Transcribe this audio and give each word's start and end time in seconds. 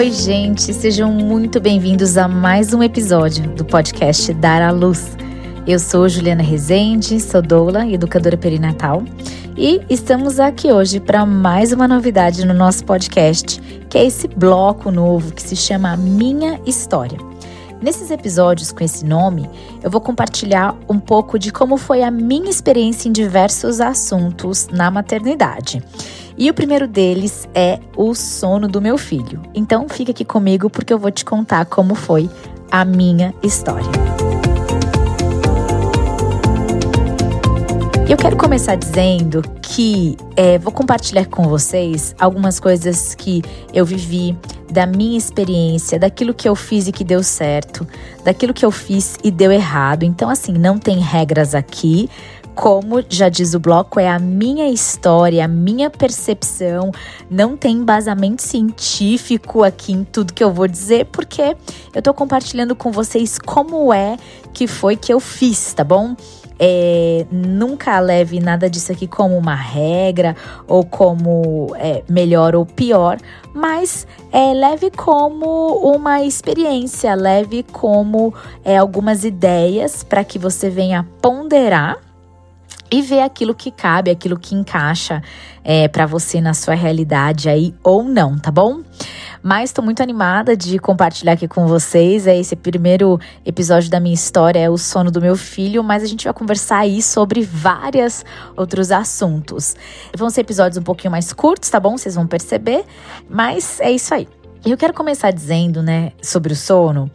Oi, 0.00 0.10
gente, 0.12 0.72
sejam 0.72 1.12
muito 1.12 1.60
bem-vindos 1.60 2.16
a 2.16 2.26
mais 2.26 2.72
um 2.72 2.82
episódio 2.82 3.46
do 3.50 3.66
podcast 3.66 4.32
Dar 4.32 4.62
à 4.62 4.70
Luz. 4.70 5.14
Eu 5.66 5.78
sou 5.78 6.08
Juliana 6.08 6.42
Rezende, 6.42 7.20
sou 7.20 7.42
doula 7.42 7.86
educadora 7.86 8.34
perinatal, 8.34 9.02
e 9.58 9.82
estamos 9.90 10.40
aqui 10.40 10.72
hoje 10.72 11.00
para 11.00 11.26
mais 11.26 11.70
uma 11.70 11.86
novidade 11.86 12.46
no 12.46 12.54
nosso 12.54 12.82
podcast, 12.82 13.60
que 13.90 13.98
é 13.98 14.06
esse 14.06 14.26
bloco 14.26 14.90
novo 14.90 15.34
que 15.34 15.42
se 15.42 15.54
chama 15.54 15.94
Minha 15.98 16.58
História. 16.64 17.18
Nesses 17.82 18.10
episódios 18.10 18.72
com 18.72 18.82
esse 18.82 19.04
nome, 19.04 19.50
eu 19.82 19.90
vou 19.90 20.00
compartilhar 20.00 20.78
um 20.88 20.98
pouco 20.98 21.38
de 21.38 21.52
como 21.52 21.76
foi 21.76 22.02
a 22.02 22.10
minha 22.10 22.48
experiência 22.48 23.06
em 23.06 23.12
diversos 23.12 23.82
assuntos 23.82 24.66
na 24.72 24.90
maternidade. 24.90 25.82
E 26.40 26.48
o 26.48 26.54
primeiro 26.54 26.88
deles 26.88 27.46
é 27.54 27.78
o 27.94 28.14
sono 28.14 28.66
do 28.66 28.80
meu 28.80 28.96
filho. 28.96 29.42
Então 29.54 29.86
fica 29.90 30.10
aqui 30.10 30.24
comigo 30.24 30.70
porque 30.70 30.90
eu 30.90 30.98
vou 30.98 31.10
te 31.10 31.22
contar 31.22 31.66
como 31.66 31.94
foi 31.94 32.30
a 32.70 32.82
minha 32.82 33.34
história. 33.42 33.90
Eu 38.08 38.16
quero 38.16 38.38
começar 38.38 38.74
dizendo 38.74 39.42
que 39.60 40.16
é, 40.34 40.56
vou 40.58 40.72
compartilhar 40.72 41.26
com 41.26 41.42
vocês 41.42 42.14
algumas 42.18 42.58
coisas 42.58 43.14
que 43.14 43.42
eu 43.74 43.84
vivi, 43.84 44.34
da 44.70 44.86
minha 44.86 45.18
experiência, 45.18 45.98
daquilo 45.98 46.32
que 46.32 46.48
eu 46.48 46.54
fiz 46.54 46.86
e 46.86 46.92
que 46.92 47.04
deu 47.04 47.22
certo, 47.22 47.86
daquilo 48.24 48.54
que 48.54 48.64
eu 48.64 48.70
fiz 48.70 49.16
e 49.22 49.30
deu 49.30 49.52
errado. 49.52 50.04
Então, 50.04 50.30
assim, 50.30 50.52
não 50.52 50.78
tem 50.78 50.98
regras 50.98 51.54
aqui. 51.54 52.08
Como 52.60 53.02
já 53.08 53.30
diz 53.30 53.54
o 53.54 53.58
bloco, 53.58 53.98
é 53.98 54.06
a 54.06 54.18
minha 54.18 54.68
história, 54.68 55.46
a 55.46 55.48
minha 55.48 55.88
percepção. 55.88 56.92
Não 57.30 57.56
tem 57.56 57.76
embasamento 57.76 58.42
científico 58.42 59.64
aqui 59.64 59.92
em 59.94 60.04
tudo 60.04 60.34
que 60.34 60.44
eu 60.44 60.52
vou 60.52 60.68
dizer, 60.68 61.06
porque 61.06 61.56
eu 61.94 62.02
tô 62.02 62.12
compartilhando 62.12 62.76
com 62.76 62.92
vocês 62.92 63.38
como 63.38 63.94
é 63.94 64.18
que 64.52 64.66
foi 64.66 64.94
que 64.94 65.10
eu 65.10 65.18
fiz, 65.18 65.72
tá 65.72 65.82
bom? 65.82 66.14
É, 66.58 67.24
nunca 67.32 67.98
leve 67.98 68.38
nada 68.40 68.68
disso 68.68 68.92
aqui 68.92 69.06
como 69.06 69.38
uma 69.38 69.54
regra 69.54 70.36
ou 70.68 70.84
como 70.84 71.74
é, 71.76 72.04
melhor 72.10 72.54
ou 72.54 72.66
pior, 72.66 73.16
mas 73.54 74.06
é, 74.30 74.52
leve 74.52 74.90
como 74.90 75.78
uma 75.78 76.22
experiência, 76.22 77.14
leve 77.14 77.62
como 77.62 78.34
é, 78.62 78.76
algumas 78.76 79.24
ideias 79.24 80.04
para 80.04 80.22
que 80.22 80.38
você 80.38 80.68
venha 80.68 81.08
ponderar 81.22 82.09
e 82.90 83.02
ver 83.02 83.20
aquilo 83.20 83.54
que 83.54 83.70
cabe, 83.70 84.10
aquilo 84.10 84.38
que 84.38 84.54
encaixa 84.54 85.22
é, 85.62 85.86
para 85.86 86.06
você 86.06 86.40
na 86.40 86.54
sua 86.54 86.74
realidade 86.74 87.48
aí 87.48 87.74
ou 87.82 88.02
não, 88.02 88.38
tá 88.38 88.50
bom? 88.50 88.80
Mas 89.42 89.70
estou 89.70 89.84
muito 89.84 90.02
animada 90.02 90.56
de 90.56 90.78
compartilhar 90.78 91.32
aqui 91.32 91.48
com 91.48 91.66
vocês. 91.66 92.26
É 92.26 92.36
esse 92.36 92.56
primeiro 92.56 93.18
episódio 93.44 93.90
da 93.90 94.00
minha 94.00 94.14
história, 94.14 94.58
é 94.58 94.68
o 94.68 94.76
sono 94.76 95.10
do 95.10 95.20
meu 95.20 95.36
filho, 95.36 95.82
mas 95.82 96.02
a 96.02 96.06
gente 96.06 96.24
vai 96.24 96.34
conversar 96.34 96.78
aí 96.78 97.00
sobre 97.00 97.42
vários 97.42 98.24
outros 98.56 98.90
assuntos. 98.90 99.76
Vão 100.16 100.28
ser 100.28 100.42
episódios 100.42 100.76
um 100.76 100.82
pouquinho 100.82 101.10
mais 101.10 101.32
curtos, 101.32 101.70
tá 101.70 101.80
bom? 101.80 101.96
Vocês 101.96 102.14
vão 102.14 102.26
perceber, 102.26 102.84
mas 103.28 103.80
é 103.80 103.90
isso 103.90 104.12
aí. 104.14 104.28
Eu 104.64 104.76
quero 104.76 104.92
começar 104.92 105.30
dizendo, 105.30 105.82
né, 105.82 106.12
sobre 106.20 106.52
o 106.52 106.56
sono 106.56 107.10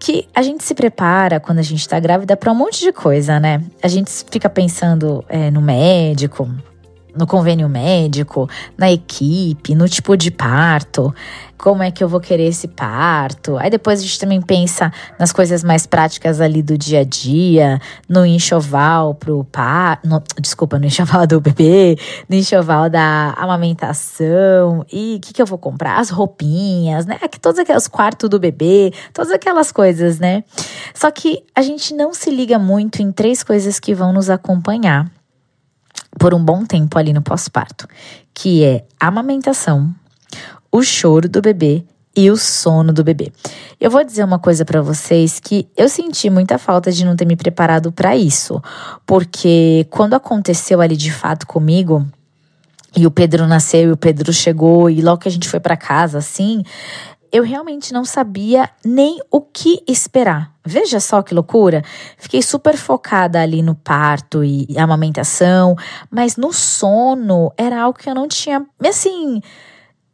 que 0.00 0.26
a 0.34 0.40
gente 0.40 0.64
se 0.64 0.74
prepara 0.74 1.38
quando 1.38 1.58
a 1.58 1.62
gente 1.62 1.86
tá 1.86 2.00
grávida 2.00 2.34
para 2.34 2.50
um 2.50 2.54
monte 2.54 2.80
de 2.80 2.90
coisa, 2.90 3.38
né? 3.38 3.62
A 3.82 3.86
gente 3.86 4.10
fica 4.30 4.48
pensando 4.48 5.22
é, 5.28 5.50
no 5.50 5.60
médico, 5.60 6.48
no 7.20 7.26
convênio 7.26 7.68
médico, 7.68 8.48
na 8.76 8.90
equipe, 8.90 9.74
no 9.74 9.88
tipo 9.88 10.16
de 10.16 10.30
parto, 10.30 11.14
como 11.60 11.82
é 11.82 11.90
que 11.90 12.02
eu 12.02 12.08
vou 12.08 12.20
querer 12.20 12.46
esse 12.46 12.66
parto. 12.66 13.58
Aí 13.58 13.68
depois 13.68 14.00
a 14.00 14.02
gente 14.02 14.18
também 14.18 14.40
pensa 14.40 14.90
nas 15.18 15.30
coisas 15.30 15.62
mais 15.62 15.86
práticas 15.86 16.40
ali 16.40 16.62
do 16.62 16.76
dia 16.76 17.00
a 17.00 17.04
dia, 17.04 17.78
no 18.08 18.24
enxoval 18.24 19.14
pro 19.14 19.44
parto, 19.44 20.08
desculpa, 20.40 20.78
no 20.78 20.86
enxoval 20.86 21.26
do 21.26 21.40
bebê, 21.40 21.98
no 22.28 22.36
enxoval 22.36 22.88
da 22.88 23.34
amamentação 23.36 24.84
e 24.90 25.16
o 25.16 25.20
que, 25.20 25.34
que 25.34 25.42
eu 25.42 25.46
vou 25.46 25.58
comprar, 25.58 25.98
as 25.98 26.08
roupinhas, 26.08 27.04
né? 27.04 27.18
Que 27.30 27.38
todos 27.38 27.60
aqueles 27.60 27.86
quartos 27.86 28.30
do 28.30 28.40
bebê, 28.40 28.92
todas 29.12 29.30
aquelas 29.30 29.70
coisas, 29.70 30.18
né? 30.18 30.42
Só 30.94 31.10
que 31.10 31.44
a 31.54 31.60
gente 31.60 31.94
não 31.94 32.14
se 32.14 32.30
liga 32.30 32.58
muito 32.58 33.02
em 33.02 33.12
três 33.12 33.42
coisas 33.42 33.78
que 33.78 33.94
vão 33.94 34.12
nos 34.12 34.30
acompanhar 34.30 35.19
por 36.20 36.34
um 36.34 36.44
bom 36.44 36.66
tempo 36.66 36.98
ali 36.98 37.14
no 37.14 37.22
pós-parto, 37.22 37.88
que 38.34 38.62
é 38.62 38.84
a 39.00 39.08
amamentação, 39.08 39.90
o 40.70 40.82
choro 40.82 41.26
do 41.30 41.40
bebê 41.40 41.82
e 42.14 42.30
o 42.30 42.36
sono 42.36 42.92
do 42.92 43.02
bebê. 43.02 43.32
Eu 43.80 43.90
vou 43.90 44.04
dizer 44.04 44.22
uma 44.22 44.38
coisa 44.38 44.62
para 44.62 44.82
vocês 44.82 45.40
que 45.40 45.66
eu 45.74 45.88
senti 45.88 46.28
muita 46.28 46.58
falta 46.58 46.92
de 46.92 47.06
não 47.06 47.16
ter 47.16 47.24
me 47.24 47.36
preparado 47.36 47.90
para 47.90 48.14
isso, 48.14 48.62
porque 49.06 49.86
quando 49.88 50.12
aconteceu 50.12 50.82
ali 50.82 50.94
de 50.94 51.10
fato 51.10 51.46
comigo, 51.46 52.06
e 52.94 53.06
o 53.06 53.10
Pedro 53.10 53.46
nasceu 53.46 53.88
e 53.88 53.92
o 53.92 53.96
Pedro 53.96 54.30
chegou 54.30 54.90
e 54.90 55.00
logo 55.00 55.22
que 55.22 55.28
a 55.28 55.32
gente 55.32 55.48
foi 55.48 55.58
para 55.58 55.74
casa 55.74 56.18
assim, 56.18 56.62
eu 57.32 57.42
realmente 57.42 57.92
não 57.92 58.04
sabia 58.04 58.68
nem 58.84 59.20
o 59.30 59.40
que 59.40 59.82
esperar. 59.86 60.52
Veja 60.64 61.00
só 61.00 61.22
que 61.22 61.34
loucura. 61.34 61.82
Fiquei 62.18 62.42
super 62.42 62.76
focada 62.76 63.40
ali 63.40 63.62
no 63.62 63.74
parto 63.74 64.44
e 64.44 64.66
amamentação, 64.78 65.76
mas 66.10 66.36
no 66.36 66.52
sono 66.52 67.52
era 67.56 67.80
algo 67.82 67.98
que 67.98 68.10
eu 68.10 68.14
não 68.14 68.28
tinha, 68.28 68.66
assim, 68.84 69.40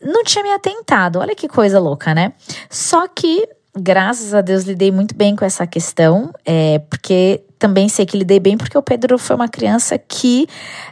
não 0.00 0.22
tinha 0.24 0.42
me 0.42 0.52
atentado. 0.52 1.18
Olha 1.18 1.34
que 1.34 1.48
coisa 1.48 1.80
louca, 1.80 2.14
né? 2.14 2.32
Só 2.68 3.08
que, 3.08 3.48
graças 3.74 4.34
a 4.34 4.40
Deus, 4.40 4.64
lidei 4.64 4.90
muito 4.90 5.14
bem 5.16 5.34
com 5.34 5.44
essa 5.44 5.66
questão, 5.66 6.32
é, 6.44 6.78
porque 6.78 7.45
também 7.58 7.88
sei 7.88 8.04
que 8.04 8.16
lidei 8.16 8.38
bem 8.38 8.56
porque 8.56 8.76
o 8.76 8.82
Pedro 8.82 9.18
foi 9.18 9.36
uma 9.36 9.48
criança 9.48 9.98
que 9.98 10.46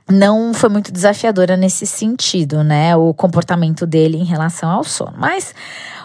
não 0.09 0.55
foi 0.55 0.69
muito 0.69 0.93
desafiadora 0.93 1.57
nesse 1.57 1.87
sentido, 1.87 2.65
né? 2.65 2.97
O 2.97 3.13
comportamento 3.13 3.87
dele 3.87 4.17
em 4.17 4.25
relação 4.25 4.71
ao 4.71 4.85
sono. 4.85 5.15
Mas 5.19 5.55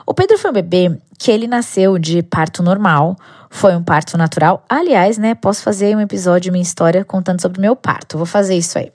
o 0.06 0.14
Pedro 0.14 0.38
foi 0.38 0.50
um 0.50 0.54
bebê 0.54 0.98
que 1.18 1.32
ele 1.32 1.48
nasceu 1.48 1.98
de 1.98 2.24
parto 2.24 2.64
normal, 2.64 3.16
foi 3.50 3.76
um 3.76 3.84
parto 3.84 4.18
natural. 4.18 4.64
Aliás, 4.70 5.18
né, 5.18 5.36
posso 5.36 5.64
fazer 5.64 5.96
um 5.96 6.02
episódio, 6.02 6.52
minha 6.52 6.62
história, 6.62 7.04
contando 7.04 7.42
sobre 7.42 7.62
meu 7.62 7.76
parto. 7.76 8.18
Vou 8.18 8.26
fazer 8.26 8.56
isso 8.56 8.78
aí. 8.78 8.92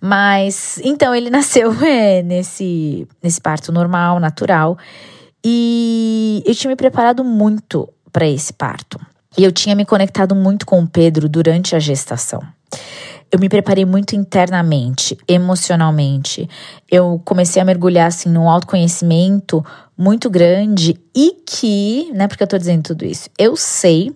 Mas, 0.00 0.80
então, 0.84 1.14
ele 1.14 1.30
nasceu 1.30 1.72
é, 1.84 2.22
nesse, 2.22 3.06
nesse 3.22 3.40
parto 3.40 3.72
normal, 3.72 4.20
natural. 4.20 4.78
E 5.44 6.42
eu 6.46 6.54
tinha 6.54 6.70
me 6.70 6.76
preparado 6.76 7.24
muito 7.24 7.88
para 8.12 8.26
esse 8.26 8.52
parto. 8.52 8.98
E 9.38 9.44
eu 9.44 9.52
tinha 9.52 9.74
me 9.74 9.84
conectado 9.84 10.34
muito 10.34 10.66
com 10.66 10.80
o 10.80 10.86
Pedro 10.86 11.28
durante 11.28 11.76
a 11.76 11.78
gestação 11.78 12.42
eu 13.30 13.38
me 13.38 13.48
preparei 13.48 13.84
muito 13.84 14.16
internamente, 14.16 15.16
emocionalmente. 15.26 16.48
Eu 16.90 17.20
comecei 17.24 17.60
a 17.60 17.64
mergulhar 17.64 18.08
assim 18.08 18.28
num 18.28 18.48
autoconhecimento 18.48 19.64
muito 19.96 20.30
grande 20.30 20.98
e 21.14 21.36
que, 21.44 22.10
né, 22.14 22.26
porque 22.26 22.42
eu 22.42 22.46
tô 22.46 22.56
dizendo 22.56 22.84
tudo 22.84 23.04
isso, 23.04 23.28
eu 23.38 23.56
sei 23.56 24.12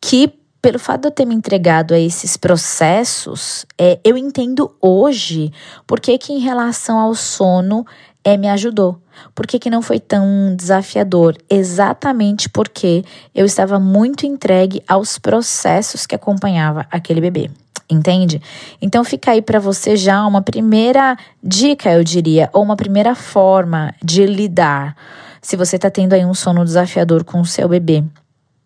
que 0.00 0.32
pelo 0.60 0.78
fato 0.78 1.02
de 1.02 1.08
eu 1.08 1.12
ter 1.12 1.24
me 1.24 1.34
entregado 1.34 1.94
a 1.94 1.98
esses 1.98 2.36
processos, 2.36 3.64
é, 3.78 3.98
eu 4.02 4.16
entendo 4.16 4.74
hoje 4.80 5.52
por 5.86 6.00
que, 6.00 6.18
que 6.18 6.32
em 6.32 6.40
relação 6.40 6.98
ao 6.98 7.14
sono 7.14 7.86
é, 8.24 8.36
me 8.36 8.48
ajudou. 8.48 9.00
Por 9.34 9.46
que, 9.46 9.58
que 9.58 9.70
não 9.70 9.82
foi 9.82 9.98
tão 9.98 10.54
desafiador? 10.56 11.36
Exatamente 11.48 12.48
porque 12.48 13.04
eu 13.34 13.46
estava 13.46 13.78
muito 13.78 14.26
entregue 14.26 14.82
aos 14.86 15.18
processos 15.18 16.06
que 16.06 16.14
acompanhava 16.14 16.86
aquele 16.90 17.20
bebê 17.20 17.50
entende? 17.90 18.42
Então 18.82 19.02
fica 19.02 19.30
aí 19.30 19.40
para 19.40 19.58
você 19.58 19.96
já 19.96 20.26
uma 20.26 20.42
primeira 20.42 21.16
dica, 21.42 21.90
eu 21.90 22.04
diria, 22.04 22.50
ou 22.52 22.62
uma 22.62 22.76
primeira 22.76 23.14
forma 23.14 23.94
de 24.04 24.26
lidar 24.26 24.94
se 25.40 25.56
você 25.56 25.76
está 25.76 25.88
tendo 25.88 26.12
aí 26.12 26.22
um 26.24 26.34
sono 26.34 26.64
desafiador 26.64 27.24
com 27.24 27.40
o 27.40 27.46
seu 27.46 27.66
bebê 27.66 28.04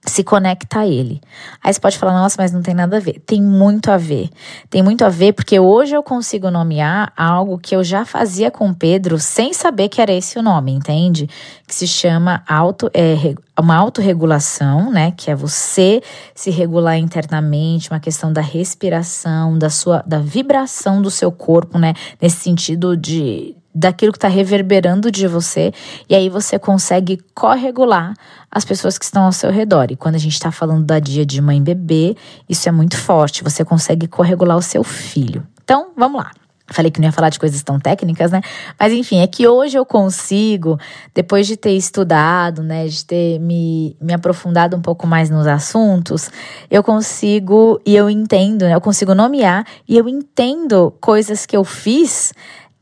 se 0.05 0.25
conecta 0.25 0.81
a 0.81 0.87
ele. 0.87 1.21
Aí 1.63 1.73
você 1.73 1.79
pode 1.79 1.97
falar, 1.97 2.13
nossa, 2.13 2.35
mas 2.39 2.51
não 2.51 2.61
tem 2.61 2.75
nada 2.75 2.97
a 2.97 3.01
ver. 3.01 3.21
Tem 3.25 3.41
muito 3.41 3.91
a 3.91 3.97
ver. 3.97 4.31
Tem 4.69 4.83
muito 4.83 5.05
a 5.05 5.09
ver 5.09 5.33
porque 5.33 5.61
hoje 5.61 5.95
eu 5.95 6.03
consigo 6.03 6.51
nomear 6.51 7.13
algo 7.17 7.57
que 7.57 7.75
eu 7.77 7.85
já 7.85 8.05
fazia 8.05 8.51
com 8.51 8.75
Pedro 8.75 9.19
sem 9.19 9.53
saber 9.53 9.89
que 9.89 10.01
era 10.01 10.13
esse 10.13 10.39
o 10.39 10.43
nome, 10.43 10.73
entende? 10.73 11.29
Que 11.67 11.75
se 11.75 11.87
chama 11.87 12.43
auto, 12.49 12.91
é, 12.93 13.35
uma 13.59 13.77
autorregulação, 13.77 14.91
né? 14.91 15.13
Que 15.13 15.31
é 15.31 15.37
você 15.37 16.03
se 16.35 16.51
regular 16.51 16.99
internamente, 16.99 17.89
uma 17.89 18.01
questão 18.01 18.33
da 18.33 18.41
respiração, 18.41 19.57
da 19.57 19.71
sua 19.71 20.03
da 20.05 20.19
vibração 20.19 21.01
do 21.01 21.11
seu 21.11 21.31
corpo, 21.31 21.79
né? 21.79 21.95
Nesse 22.21 22.39
sentido 22.39 22.97
de 22.97 23.55
daquilo 23.75 24.13
que 24.13 24.19
está 24.19 24.29
reverberando 24.29 25.11
de 25.11 25.27
você, 25.27 25.73
e 26.09 26.15
aí 26.15 26.29
você 26.29 26.59
consegue 26.59 27.19
corregular 27.35 28.15
as 28.51 28.65
pessoas 28.65 28.99
que 28.99 29.05
estão 29.05 29.25
ao 29.25 29.33
seu 29.33 29.51
redor. 29.51 29.91
E 29.91 29.97
quando 29.97 30.17
a 30.17 30.19
gente 30.19 30.35
está 30.35 30.53
falando 30.53 30.85
da 30.85 30.99
dia 30.99 31.25
de 31.25 31.41
mãe 31.41 31.63
bebê, 31.63 32.17
isso 32.49 32.69
é 32.69 32.73
muito 32.73 32.97
forte, 32.97 33.43
você 33.43 33.65
consegue 33.65 34.07
corregular 34.07 34.57
o 34.57 34.63
seu 34.63 34.85
filho. 34.85 35.47
Então, 35.63 35.91
vamos 35.97 36.23
lá. 36.23 36.31
Falei 36.73 36.91
que 36.91 37.01
não 37.01 37.07
ia 37.07 37.13
falar 37.13 37.29
de 37.29 37.39
coisas 37.39 37.63
tão 37.63 37.79
técnicas, 37.79 38.31
né? 38.31 38.41
Mas 38.79 38.93
enfim, 38.93 39.19
é 39.19 39.27
que 39.27 39.47
hoje 39.47 39.77
eu 39.77 39.85
consigo, 39.85 40.79
depois 41.15 41.47
de 41.47 41.57
ter 41.57 41.73
estudado, 41.73 42.63
né, 42.63 42.87
de 42.87 43.05
ter 43.05 43.39
me, 43.41 43.97
me 44.01 44.13
aprofundado 44.13 44.77
um 44.77 44.81
pouco 44.81 45.07
mais 45.07 45.29
nos 45.29 45.47
assuntos, 45.47 46.31
eu 46.71 46.83
consigo 46.83 47.81
e 47.85 47.95
eu 47.95 48.09
entendo, 48.09 48.63
né, 48.63 48.75
eu 48.75 48.81
consigo 48.81 49.15
nomear 49.15 49.67
e 49.89 49.99
eu 49.99 50.09
entendo 50.09 50.95
coisas 51.01 51.45
que 51.45 51.57
eu 51.57 51.65
fiz 51.65 52.33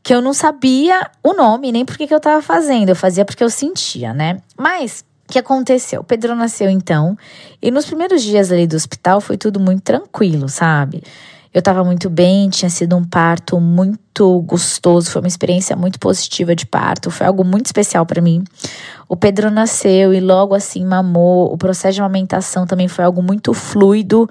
que 0.03 0.13
eu 0.13 0.21
não 0.21 0.33
sabia 0.33 1.09
o 1.23 1.33
nome, 1.33 1.71
nem 1.71 1.85
porque 1.85 2.07
que 2.07 2.13
eu 2.13 2.17
estava 2.17 2.41
fazendo. 2.41 2.89
Eu 2.89 2.95
fazia 2.95 3.25
porque 3.25 3.43
eu 3.43 3.49
sentia, 3.49 4.13
né? 4.13 4.41
Mas 4.57 5.05
o 5.27 5.31
que 5.31 5.39
aconteceu? 5.39 6.01
O 6.01 6.03
Pedro 6.03 6.35
nasceu 6.35 6.69
então, 6.69 7.17
e 7.61 7.71
nos 7.71 7.85
primeiros 7.85 8.21
dias 8.21 8.51
ali 8.51 8.67
do 8.67 8.75
hospital 8.75 9.21
foi 9.21 9.37
tudo 9.37 9.59
muito 9.59 9.81
tranquilo, 9.81 10.49
sabe? 10.49 11.03
Eu 11.53 11.59
estava 11.59 11.83
muito 11.83 12.09
bem, 12.09 12.49
tinha 12.49 12.69
sido 12.69 12.95
um 12.95 13.03
parto 13.03 13.59
muito 13.59 14.39
gostoso, 14.41 15.11
foi 15.11 15.21
uma 15.21 15.27
experiência 15.27 15.75
muito 15.75 15.99
positiva 15.99 16.55
de 16.55 16.65
parto, 16.65 17.11
foi 17.11 17.27
algo 17.27 17.43
muito 17.43 17.65
especial 17.65 18.05
para 18.05 18.21
mim. 18.21 18.41
O 19.07 19.17
Pedro 19.17 19.51
nasceu 19.51 20.13
e 20.13 20.21
logo 20.21 20.55
assim 20.55 20.85
mamou. 20.85 21.51
O 21.51 21.57
processo 21.57 21.95
de 21.95 22.01
amamentação 22.01 22.65
também 22.65 22.87
foi 22.87 23.03
algo 23.03 23.21
muito 23.21 23.53
fluido, 23.53 24.29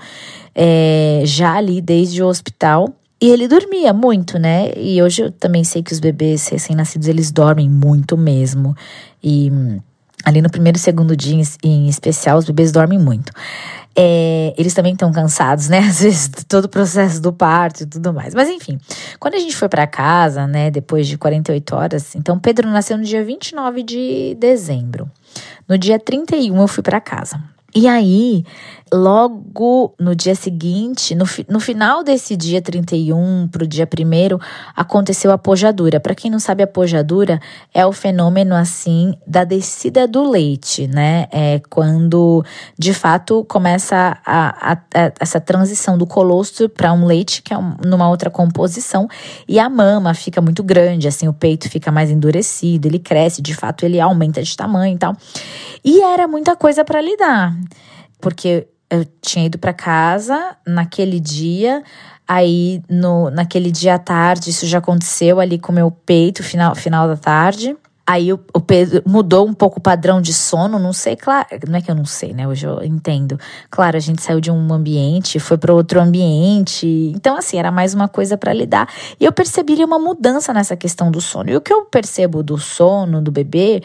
é, 0.54 1.20
já 1.26 1.56
ali 1.56 1.82
desde 1.82 2.22
o 2.22 2.26
hospital. 2.26 2.88
E 3.22 3.28
ele 3.28 3.46
dormia 3.46 3.92
muito, 3.92 4.38
né? 4.38 4.72
E 4.76 5.02
hoje 5.02 5.22
eu 5.22 5.30
também 5.30 5.62
sei 5.62 5.82
que 5.82 5.92
os 5.92 6.00
bebês 6.00 6.48
recém-nascidos 6.48 7.06
eles 7.06 7.30
dormem 7.30 7.68
muito 7.68 8.16
mesmo. 8.16 8.74
E 9.22 9.52
ali 10.24 10.40
no 10.40 10.48
primeiro 10.48 10.78
e 10.78 10.80
segundo 10.80 11.14
dia 11.14 11.42
em 11.62 11.86
especial, 11.86 12.38
os 12.38 12.46
bebês 12.46 12.72
dormem 12.72 12.98
muito. 12.98 13.30
É, 13.94 14.54
eles 14.56 14.72
também 14.72 14.92
estão 14.92 15.12
cansados, 15.12 15.68
né? 15.68 15.80
Às 15.84 16.00
vezes, 16.00 16.30
todo 16.48 16.64
o 16.64 16.68
processo 16.68 17.20
do 17.20 17.32
parto 17.32 17.82
e 17.82 17.86
tudo 17.86 18.12
mais. 18.14 18.34
Mas 18.34 18.48
enfim, 18.48 18.78
quando 19.18 19.34
a 19.34 19.38
gente 19.38 19.54
foi 19.54 19.68
para 19.68 19.86
casa, 19.86 20.46
né, 20.46 20.70
depois 20.70 21.06
de 21.06 21.18
48 21.18 21.76
horas, 21.76 22.14
então 22.14 22.38
Pedro 22.38 22.70
nasceu 22.70 22.96
no 22.96 23.04
dia 23.04 23.22
29 23.22 23.82
de 23.82 24.36
dezembro. 24.38 25.10
No 25.68 25.76
dia 25.76 25.98
31 25.98 26.58
eu 26.58 26.68
fui 26.68 26.82
para 26.82 27.00
casa. 27.00 27.38
E 27.74 27.86
aí, 27.86 28.44
logo 28.92 29.94
no 29.98 30.14
dia 30.14 30.34
seguinte, 30.34 31.14
no, 31.14 31.24
no 31.48 31.60
final 31.60 32.02
desse 32.02 32.36
dia 32.36 32.60
31 32.60 33.48
para 33.48 33.64
o 33.64 33.66
dia 33.66 33.86
1 33.86 34.38
aconteceu 34.74 35.30
a 35.30 35.38
pojadura. 35.38 36.00
Para 36.00 36.14
quem 36.14 36.30
não 36.30 36.40
sabe, 36.40 36.62
a 36.62 36.66
pojadura 36.66 37.40
é 37.72 37.86
o 37.86 37.92
fenômeno 37.92 38.54
assim 38.54 39.14
da 39.26 39.44
descida 39.44 40.08
do 40.08 40.28
leite, 40.28 40.88
né? 40.88 41.28
É 41.30 41.60
quando 41.70 42.44
de 42.76 42.92
fato 42.92 43.44
começa 43.44 44.18
a, 44.26 44.72
a, 44.72 44.72
a 44.72 45.12
essa 45.20 45.40
transição 45.40 45.96
do 45.96 46.06
colostro 46.06 46.68
para 46.68 46.92
um 46.92 47.06
leite 47.06 47.42
que 47.42 47.54
é 47.54 47.58
um, 47.58 47.76
numa 47.84 48.08
outra 48.08 48.30
composição 48.30 49.08
e 49.46 49.58
a 49.60 49.68
mama 49.68 50.14
fica 50.14 50.40
muito 50.40 50.62
grande, 50.62 51.06
assim, 51.06 51.28
o 51.28 51.32
peito 51.32 51.68
fica 51.70 51.92
mais 51.92 52.10
endurecido, 52.10 52.88
ele 52.88 52.98
cresce, 52.98 53.40
de 53.40 53.54
fato 53.54 53.84
ele 53.84 54.00
aumenta 54.00 54.42
de 54.42 54.56
tamanho 54.56 54.94
e 54.96 54.98
tal. 54.98 55.16
E 55.84 56.02
era 56.02 56.26
muita 56.26 56.56
coisa 56.56 56.84
para 56.84 57.00
lidar, 57.00 57.56
porque 58.20 58.66
eu 58.90 59.06
tinha 59.22 59.46
ido 59.46 59.58
para 59.58 59.72
casa 59.72 60.56
naquele 60.66 61.20
dia, 61.20 61.82
aí 62.26 62.82
no, 62.88 63.30
naquele 63.30 63.70
dia 63.70 63.94
à 63.94 63.98
tarde, 63.98 64.50
isso 64.50 64.66
já 64.66 64.78
aconteceu 64.78 65.38
ali 65.38 65.58
com 65.58 65.70
o 65.72 65.74
meu 65.74 65.90
peito, 65.90 66.42
final, 66.42 66.74
final 66.74 67.06
da 67.06 67.16
tarde. 67.16 67.76
Aí 68.10 68.32
o, 68.32 68.40
o, 68.52 68.60
Pedro 68.60 69.04
mudou 69.06 69.46
um 69.46 69.54
pouco 69.54 69.78
o 69.78 69.80
padrão 69.80 70.20
de 70.20 70.34
sono, 70.34 70.80
não 70.80 70.92
sei, 70.92 71.14
claro, 71.14 71.46
não 71.68 71.78
é 71.78 71.80
que 71.80 71.88
eu 71.88 71.94
não 71.94 72.04
sei, 72.04 72.32
né? 72.32 72.48
Hoje 72.48 72.66
eu 72.66 72.82
entendo. 72.82 73.38
Claro, 73.70 73.96
a 73.96 74.00
gente 74.00 74.20
saiu 74.20 74.40
de 74.40 74.50
um 74.50 74.72
ambiente, 74.74 75.38
foi 75.38 75.56
para 75.56 75.72
outro 75.72 76.00
ambiente. 76.00 76.88
Então, 77.14 77.36
assim, 77.36 77.56
era 77.56 77.70
mais 77.70 77.94
uma 77.94 78.08
coisa 78.08 78.36
para 78.36 78.52
lidar. 78.52 78.88
E 79.20 79.24
eu 79.24 79.30
percebi 79.30 79.74
uma 79.84 79.96
mudança 79.96 80.52
nessa 80.52 80.76
questão 80.76 81.08
do 81.08 81.20
sono. 81.20 81.50
E 81.50 81.56
o 81.56 81.60
que 81.60 81.72
eu 81.72 81.84
percebo 81.84 82.42
do 82.42 82.58
sono 82.58 83.22
do 83.22 83.30
bebê 83.30 83.80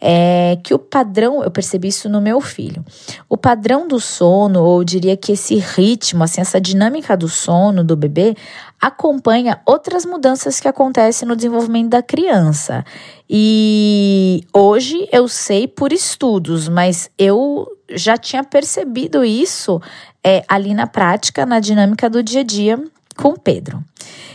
é 0.00 0.58
que 0.64 0.72
o 0.72 0.78
padrão, 0.78 1.44
eu 1.44 1.50
percebi 1.50 1.88
isso 1.88 2.08
no 2.08 2.18
meu 2.18 2.40
filho. 2.40 2.82
O 3.28 3.36
padrão 3.36 3.86
do 3.86 4.00
sono, 4.00 4.62
ou 4.62 4.80
eu 4.80 4.84
diria 4.84 5.18
que 5.18 5.32
esse 5.32 5.56
ritmo, 5.56 6.24
assim, 6.24 6.40
essa 6.40 6.58
dinâmica 6.58 7.14
do 7.14 7.28
sono 7.28 7.84
do 7.84 7.94
bebê, 7.94 8.36
acompanha 8.80 9.60
outras 9.64 10.04
mudanças 10.04 10.60
que 10.60 10.68
acontecem 10.68 11.26
no 11.26 11.36
desenvolvimento 11.36 11.90
da 11.90 12.02
criança. 12.02 12.84
E 13.28 14.44
hoje 14.52 15.08
eu 15.10 15.28
sei 15.28 15.66
por 15.66 15.92
estudos, 15.92 16.68
mas 16.68 17.10
eu 17.18 17.66
já 17.90 18.16
tinha 18.16 18.44
percebido 18.44 19.24
isso 19.24 19.80
é, 20.22 20.42
ali 20.48 20.74
na 20.74 20.86
prática, 20.86 21.46
na 21.46 21.60
dinâmica 21.60 22.10
do 22.10 22.22
dia 22.22 22.40
a 22.40 22.44
dia 22.44 22.82
com 23.16 23.30
o 23.30 23.38
Pedro. 23.38 23.82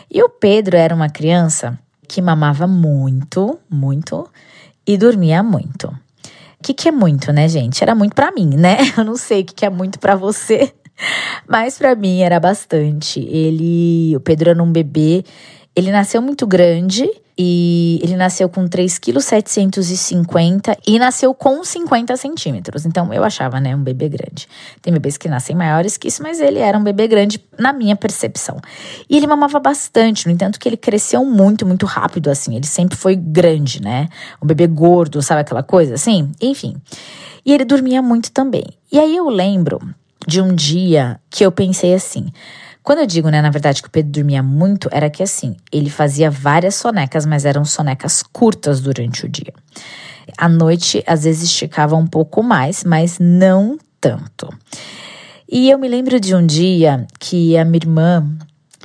E 0.09 0.21
o 0.23 0.29
Pedro 0.29 0.75
era 0.75 0.93
uma 0.93 1.09
criança 1.09 1.77
que 2.07 2.21
mamava 2.21 2.67
muito, 2.67 3.57
muito 3.69 4.27
e 4.85 4.97
dormia 4.97 5.41
muito. 5.41 5.88
O 5.88 6.63
que, 6.63 6.73
que 6.73 6.89
é 6.89 6.91
muito, 6.91 7.31
né, 7.31 7.47
gente? 7.47 7.81
Era 7.81 7.95
muito 7.95 8.13
para 8.13 8.31
mim, 8.31 8.49
né? 8.55 8.77
Eu 8.97 9.03
não 9.03 9.15
sei 9.15 9.41
o 9.41 9.45
que, 9.45 9.53
que 9.53 9.65
é 9.65 9.69
muito 9.69 9.99
para 9.99 10.15
você. 10.15 10.73
Mas 11.48 11.77
para 11.77 11.95
mim 11.95 12.21
era 12.21 12.39
bastante. 12.39 13.19
Ele, 13.19 14.15
o 14.15 14.19
Pedro 14.19 14.51
era 14.51 14.63
um 14.63 14.71
bebê, 14.71 15.24
ele 15.75 15.92
nasceu 15.92 16.21
muito 16.21 16.45
grande 16.45 17.09
e 17.38 18.00
ele 18.03 18.15
nasceu 18.15 18.50
com 18.50 18.68
3,750 18.68 20.75
kg 20.75 20.81
e 20.86 21.00
nasceu 21.00 21.33
com 21.33 21.63
50 21.63 22.15
centímetros. 22.18 22.86
Então 22.86 23.13
eu 23.13 23.24
achava, 23.24 23.59
né, 23.59 23.75
um 23.75 23.81
bebê 23.81 24.09
grande. 24.09 24.48
Tem 24.81 24.94
bebês 24.94 25.18
que 25.18 25.30
nascem 25.30 25.56
maiores 25.56 25.98
que 25.98 26.09
isso, 26.09 26.21
mas 26.21 26.39
ele 26.39 26.59
era 26.59 26.77
um 26.77 26.83
bebê 26.83 27.07
grande 27.07 27.44
na 27.57 27.74
minha 27.74 27.95
percepção. 27.95 28.59
E 29.09 29.18
ele 29.18 29.27
mamava 29.27 29.59
bastante, 29.59 30.27
no 30.27 30.33
entanto 30.33 30.59
que 30.59 30.68
ele 30.68 30.77
cresceu 30.77 31.25
muito, 31.25 31.65
muito 31.65 31.86
rápido 31.86 32.30
assim. 32.30 32.56
Ele 32.56 32.68
sempre 32.68 32.98
foi 32.98 33.15
grande, 33.15 33.81
né? 33.81 34.07
Um 34.42 34.45
bebê 34.45 34.68
gordo, 34.68 35.21
sabe 35.21 35.42
aquela 35.42 35.63
coisa 35.63 35.95
assim? 35.95 36.31
Enfim. 36.42 36.75
E 37.45 37.53
ele 37.53 37.65
dormia 37.65 38.01
muito 38.01 38.31
também. 38.31 38.65
E 38.92 39.00
aí 39.00 39.15
eu 39.15 39.30
lembro 39.30 39.80
de 40.27 40.41
um 40.41 40.53
dia 40.53 41.19
que 41.29 41.45
eu 41.45 41.51
pensei 41.51 41.94
assim. 41.94 42.31
Quando 42.83 43.00
eu 43.00 43.06
digo, 43.06 43.29
né, 43.29 43.41
na 43.41 43.50
verdade, 43.50 43.81
que 43.81 43.88
o 43.88 43.91
Pedro 43.91 44.12
dormia 44.12 44.41
muito, 44.41 44.89
era 44.91 45.09
que 45.09 45.21
assim, 45.21 45.56
ele 45.71 45.89
fazia 45.89 46.31
várias 46.31 46.75
sonecas, 46.75 47.25
mas 47.25 47.45
eram 47.45 47.63
sonecas 47.63 48.23
curtas 48.23 48.81
durante 48.81 49.25
o 49.25 49.29
dia. 49.29 49.53
À 50.38 50.50
noite, 50.50 51.03
às 51.06 51.23
vezes 51.23 51.44
esticava 51.44 51.95
um 51.95 52.07
pouco 52.07 52.41
mais, 52.41 52.83
mas 52.83 53.18
não 53.19 53.77
tanto. 54.00 54.50
E 55.50 55.69
eu 55.69 55.77
me 55.77 55.88
lembro 55.88 56.19
de 56.19 56.33
um 56.33 56.45
dia 56.45 57.06
que 57.19 57.56
a 57.57 57.65
minha 57.65 57.77
irmã 57.83 58.25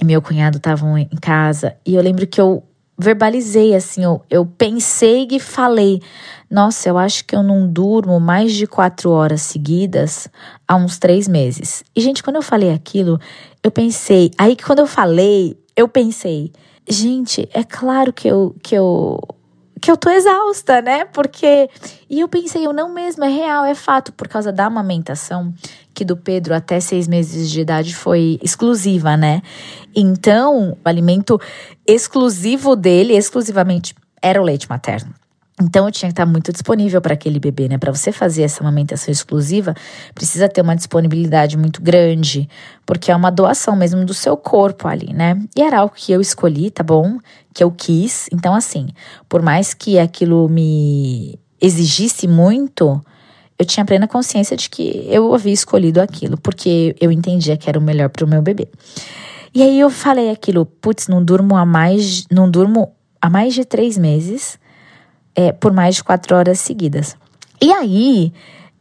e 0.01 0.05
meu 0.05 0.21
cunhado 0.21 0.59
estavam 0.59 0.99
em 0.99 1.09
casa, 1.21 1.75
e 1.87 1.95
eu 1.95 2.03
lembro 2.03 2.27
que 2.27 2.41
eu 2.41 2.63
verbalizei 2.99 3.75
assim, 3.75 4.05
eu, 4.05 4.23
eu 4.31 4.47
pensei 4.47 5.29
e 5.31 5.39
falei: 5.39 6.01
Nossa, 6.51 6.89
eu 6.89 6.97
acho 6.97 7.25
que 7.25 7.37
eu 7.37 7.43
não 7.43 7.67
durmo 7.67 8.19
mais 8.19 8.53
de 8.55 8.67
quatro 8.67 9.11
horas 9.11 9.43
seguidas 9.43 10.29
há 10.67 10.77
uns 10.77 10.99
três 10.99 11.29
meses. 11.29 11.85
E, 11.95 12.01
gente, 12.01 12.23
quando 12.23 12.37
eu 12.37 12.43
falei 12.43 12.73
aquilo, 12.73 13.21
eu 13.63 13.71
pensei. 13.71 14.31
Aí, 14.39 14.57
quando 14.57 14.81
eu 14.81 14.87
falei, 14.87 15.57
eu 15.77 15.89
pensei: 15.89 16.53
Gente, 16.89 17.49
é 17.53 17.65
claro 17.65 18.13
que 18.13 18.29
eu, 18.29 18.55
que 18.63 18.75
eu 18.75 19.21
que 19.81 19.91
eu 19.91 19.97
tô 19.97 20.11
exausta, 20.11 20.81
né? 20.81 21.05
Porque. 21.05 21.69
E 22.09 22.21
eu 22.21 22.29
pensei, 22.29 22.67
eu 22.67 22.73
não 22.73 22.93
mesmo, 22.93 23.25
é 23.25 23.29
real, 23.29 23.65
é 23.65 23.75
fato, 23.75 24.13
por 24.13 24.29
causa 24.29 24.53
da 24.53 24.67
amamentação, 24.67 25.53
que 25.93 26.05
do 26.05 26.17
Pedro 26.17 26.55
até 26.55 26.81
seis 26.81 27.07
meses 27.09 27.51
de 27.51 27.61
idade 27.61 27.95
foi 27.95 28.39
exclusiva, 28.43 29.17
né? 29.17 29.43
Então, 29.95 30.73
o 30.73 30.89
alimento 30.89 31.41
exclusivo 31.87 32.77
dele, 32.77 33.15
exclusivamente, 33.15 33.95
era 34.23 34.41
o 34.41 34.45
leite 34.45 34.69
materno. 34.69 35.15
Então 35.61 35.87
eu 35.87 35.93
tinha 35.93 36.11
que 36.11 36.13
estar 36.13 36.27
muito 36.27 36.53
disponível 36.53 37.01
para 37.01 37.15
aquele 37.15 37.41
bebê, 37.41 37.67
né? 37.67 37.79
Para 37.79 37.91
você 37.91 38.13
fazer 38.13 38.43
essa 38.43 38.63
amamentação 38.63 39.11
exclusiva, 39.11 39.75
precisa 40.15 40.49
ter 40.51 40.61
uma 40.61 40.77
disponibilidade 40.77 41.57
muito 41.57 41.81
grande, 41.81 42.47
porque 42.85 43.11
é 43.11 43.17
uma 43.17 43.31
doação 43.31 43.75
mesmo 43.75 44.05
do 44.05 44.13
seu 44.13 44.37
corpo 44.37 44.87
ali, 44.87 45.15
né? 45.15 45.41
E 45.57 45.63
era 45.63 45.79
algo 45.79 45.95
que 45.97 46.13
eu 46.13 46.21
escolhi, 46.21 46.71
tá 46.71 46.83
bom? 46.83 47.19
Que 47.55 47.65
eu 47.65 47.71
quis. 47.71 48.29
Então 48.31 48.55
assim, 48.55 48.89
por 49.31 49.41
mais 49.41 49.73
que 49.73 49.99
aquilo 49.99 50.47
me 50.47 51.39
exigisse 51.59 52.29
muito, 52.29 53.01
eu 53.59 53.65
tinha 53.65 53.87
plena 53.87 54.07
consciência 54.07 54.59
de 54.59 54.69
que 54.69 55.07
eu 55.09 55.35
havia 55.35 55.55
escolhido 55.55 56.03
aquilo, 56.03 56.37
porque 56.37 56.95
eu 57.01 57.11
entendia 57.11 57.57
que 57.57 57.71
era 57.71 57.79
o 57.79 57.83
melhor 57.83 58.11
para 58.11 58.27
o 58.27 58.29
meu 58.29 58.43
bebê. 58.43 58.69
E 59.55 59.63
aí 59.63 59.81
eu 59.81 59.89
falei 59.89 60.31
aquilo, 60.31 60.67
putz, 60.67 61.09
não 61.09 61.25
durmo 61.25 61.57
há 61.57 61.65
mais, 61.65 62.27
não 62.31 62.51
durmo 62.51 62.93
há 63.23 63.31
mais 63.31 63.55
de 63.55 63.65
três 63.65 63.97
meses 63.97 64.59
é, 65.37 65.53
por 65.53 65.73
mais 65.73 65.97
de 65.97 66.05
quatro 66.05 66.35
horas 66.35 66.59
seguidas. 66.59 67.15
E 67.63 67.71
aí, 67.71 68.33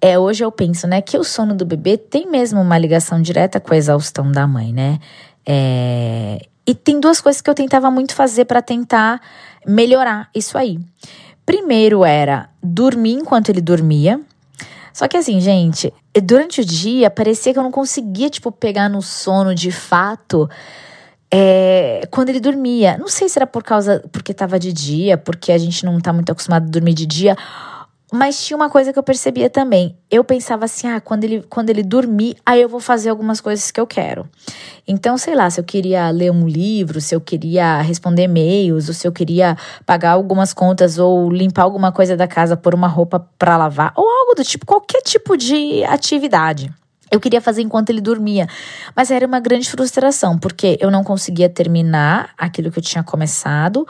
é, 0.02 0.18
hoje 0.18 0.44
eu 0.44 0.52
penso, 0.52 0.88
né, 0.88 1.02
que 1.02 1.18
o 1.18 1.24
sono 1.24 1.54
do 1.54 1.66
bebê 1.66 1.98
tem 1.98 2.30
mesmo 2.30 2.62
uma 2.62 2.78
ligação 2.78 3.22
direta 3.22 3.60
com 3.60 3.74
a 3.74 3.78
exaustão 3.78 4.32
da 4.32 4.48
mãe, 4.48 4.72
né? 4.72 5.00
É, 5.46 6.48
e 6.66 6.74
tem 6.74 7.00
duas 7.00 7.22
coisas 7.22 7.42
que 7.42 7.50
eu 7.50 7.54
tentava 7.54 7.92
muito 7.92 8.16
fazer 8.16 8.46
para 8.46 8.62
tentar 8.62 9.22
melhorar 9.68 10.30
isso 10.34 10.58
aí. 10.58 10.80
Primeiro 11.46 12.04
era 12.04 12.50
dormir 12.64 13.14
enquanto 13.14 13.50
ele 13.50 13.62
dormia. 13.62 14.20
Só 14.92 15.08
que 15.08 15.18
assim, 15.18 15.40
gente, 15.42 15.94
durante 16.24 16.62
o 16.62 16.66
dia 16.66 17.10
parecia 17.12 17.54
que 17.54 17.60
eu 17.60 17.64
não 17.64 17.72
conseguia, 17.72 18.30
tipo, 18.30 18.52
pegar 18.52 18.90
no 18.90 19.02
sono 19.02 19.54
de 19.54 19.72
fato 19.72 20.50
é, 21.32 22.08
quando 22.12 22.29
ele 22.29 22.39
dormia. 22.39 22.98
Não 22.98 23.08
sei 23.08 23.27
se 23.29 23.38
era 23.38 23.48
por 23.48 23.63
causa 23.63 24.03
porque 24.12 24.32
estava 24.32 24.60
de 24.60 24.72
dia, 24.72 25.17
porque 25.17 25.51
a 25.51 25.58
gente 25.58 25.86
não 25.86 25.98
está 25.98 26.13
muito 26.13 26.32
acostumado 26.32 26.63
a 26.63 26.70
dormir 26.70 26.94
de 26.94 27.05
dia. 27.05 27.36
Mas 28.13 28.46
tinha 28.46 28.55
uma 28.55 28.70
coisa 28.70 28.94
que 28.94 29.00
eu 29.00 29.03
percebia 29.03 29.50
também. 29.50 29.98
Eu 30.10 30.24
pensava 30.24 30.65
assim: 30.65 30.88
ah, 30.88 31.01
quando 31.01 31.24
ele, 31.24 31.44
quando 31.50 31.70
ele 31.70 31.84
dormir, 31.84 32.38
aí 32.46 32.62
eu 32.62 32.70
vou 32.70 32.79
fazer 32.79 33.10
algumas 33.10 33.41
coisas 33.41 33.72
que 33.72 33.79
eu 33.79 33.88
quero. 33.88 34.29
Então, 34.88 35.17
sei 35.17 35.36
lá, 35.36 35.50
se 35.50 35.60
eu 35.60 35.63
queria 35.63 36.10
ler 36.12 36.32
um 36.32 36.48
livro, 36.48 37.01
se 37.01 37.15
eu 37.15 37.20
queria 37.20 37.82
responder 37.82 38.24
e-mails, 38.24 38.88
ou 38.88 38.94
se 38.94 39.08
eu 39.08 39.12
queria 39.12 39.58
pagar 39.86 40.12
algumas 40.12 40.53
contas, 40.53 41.00
ou 41.00 41.32
limpar 41.32 41.63
alguma 41.63 41.91
coisa 41.91 42.15
da 42.15 42.27
casa, 42.27 42.55
pôr 42.55 42.75
uma 42.75 42.88
roupa 42.88 43.20
para 43.39 43.58
lavar, 43.58 43.91
ou 43.96 44.08
algo 44.08 44.36
do 44.36 44.44
tipo, 44.44 44.65
qualquer 44.65 45.01
tipo 45.01 45.36
de 45.36 45.84
atividade. 45.86 46.72
Eu 47.12 47.20
queria 47.20 47.40
fazer 47.40 47.62
enquanto 47.62 47.92
ele 47.92 48.02
dormia, 48.02 48.48
mas 48.96 49.12
era 49.12 49.26
uma 49.28 49.40
grande 49.40 49.70
frustração, 49.70 50.40
porque 50.40 50.78
eu 50.82 50.90
não 50.90 51.04
conseguia 51.04 51.48
terminar 51.48 52.32
aquilo 52.38 52.72
que 52.72 52.80
eu 52.80 52.84
tinha 52.84 53.04
começado, 53.04 53.88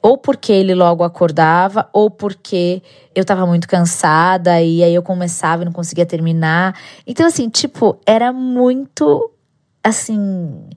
ou 0.00 0.16
porque 0.16 0.52
ele 0.52 0.74
logo 0.74 1.02
acordava, 1.02 1.88
ou 1.92 2.08
porque 2.08 2.82
eu 3.14 3.24
tava 3.24 3.46
muito 3.46 3.68
cansada 3.68 4.62
e 4.62 4.82
aí 4.82 4.94
eu 4.94 5.02
começava 5.02 5.62
e 5.62 5.64
não 5.64 5.72
conseguia 5.72 6.06
terminar. 6.06 6.78
Então, 7.06 7.26
assim, 7.26 7.48
tipo, 7.48 7.98
era 8.06 8.32
muito 8.32 9.30
assim. 9.82 10.68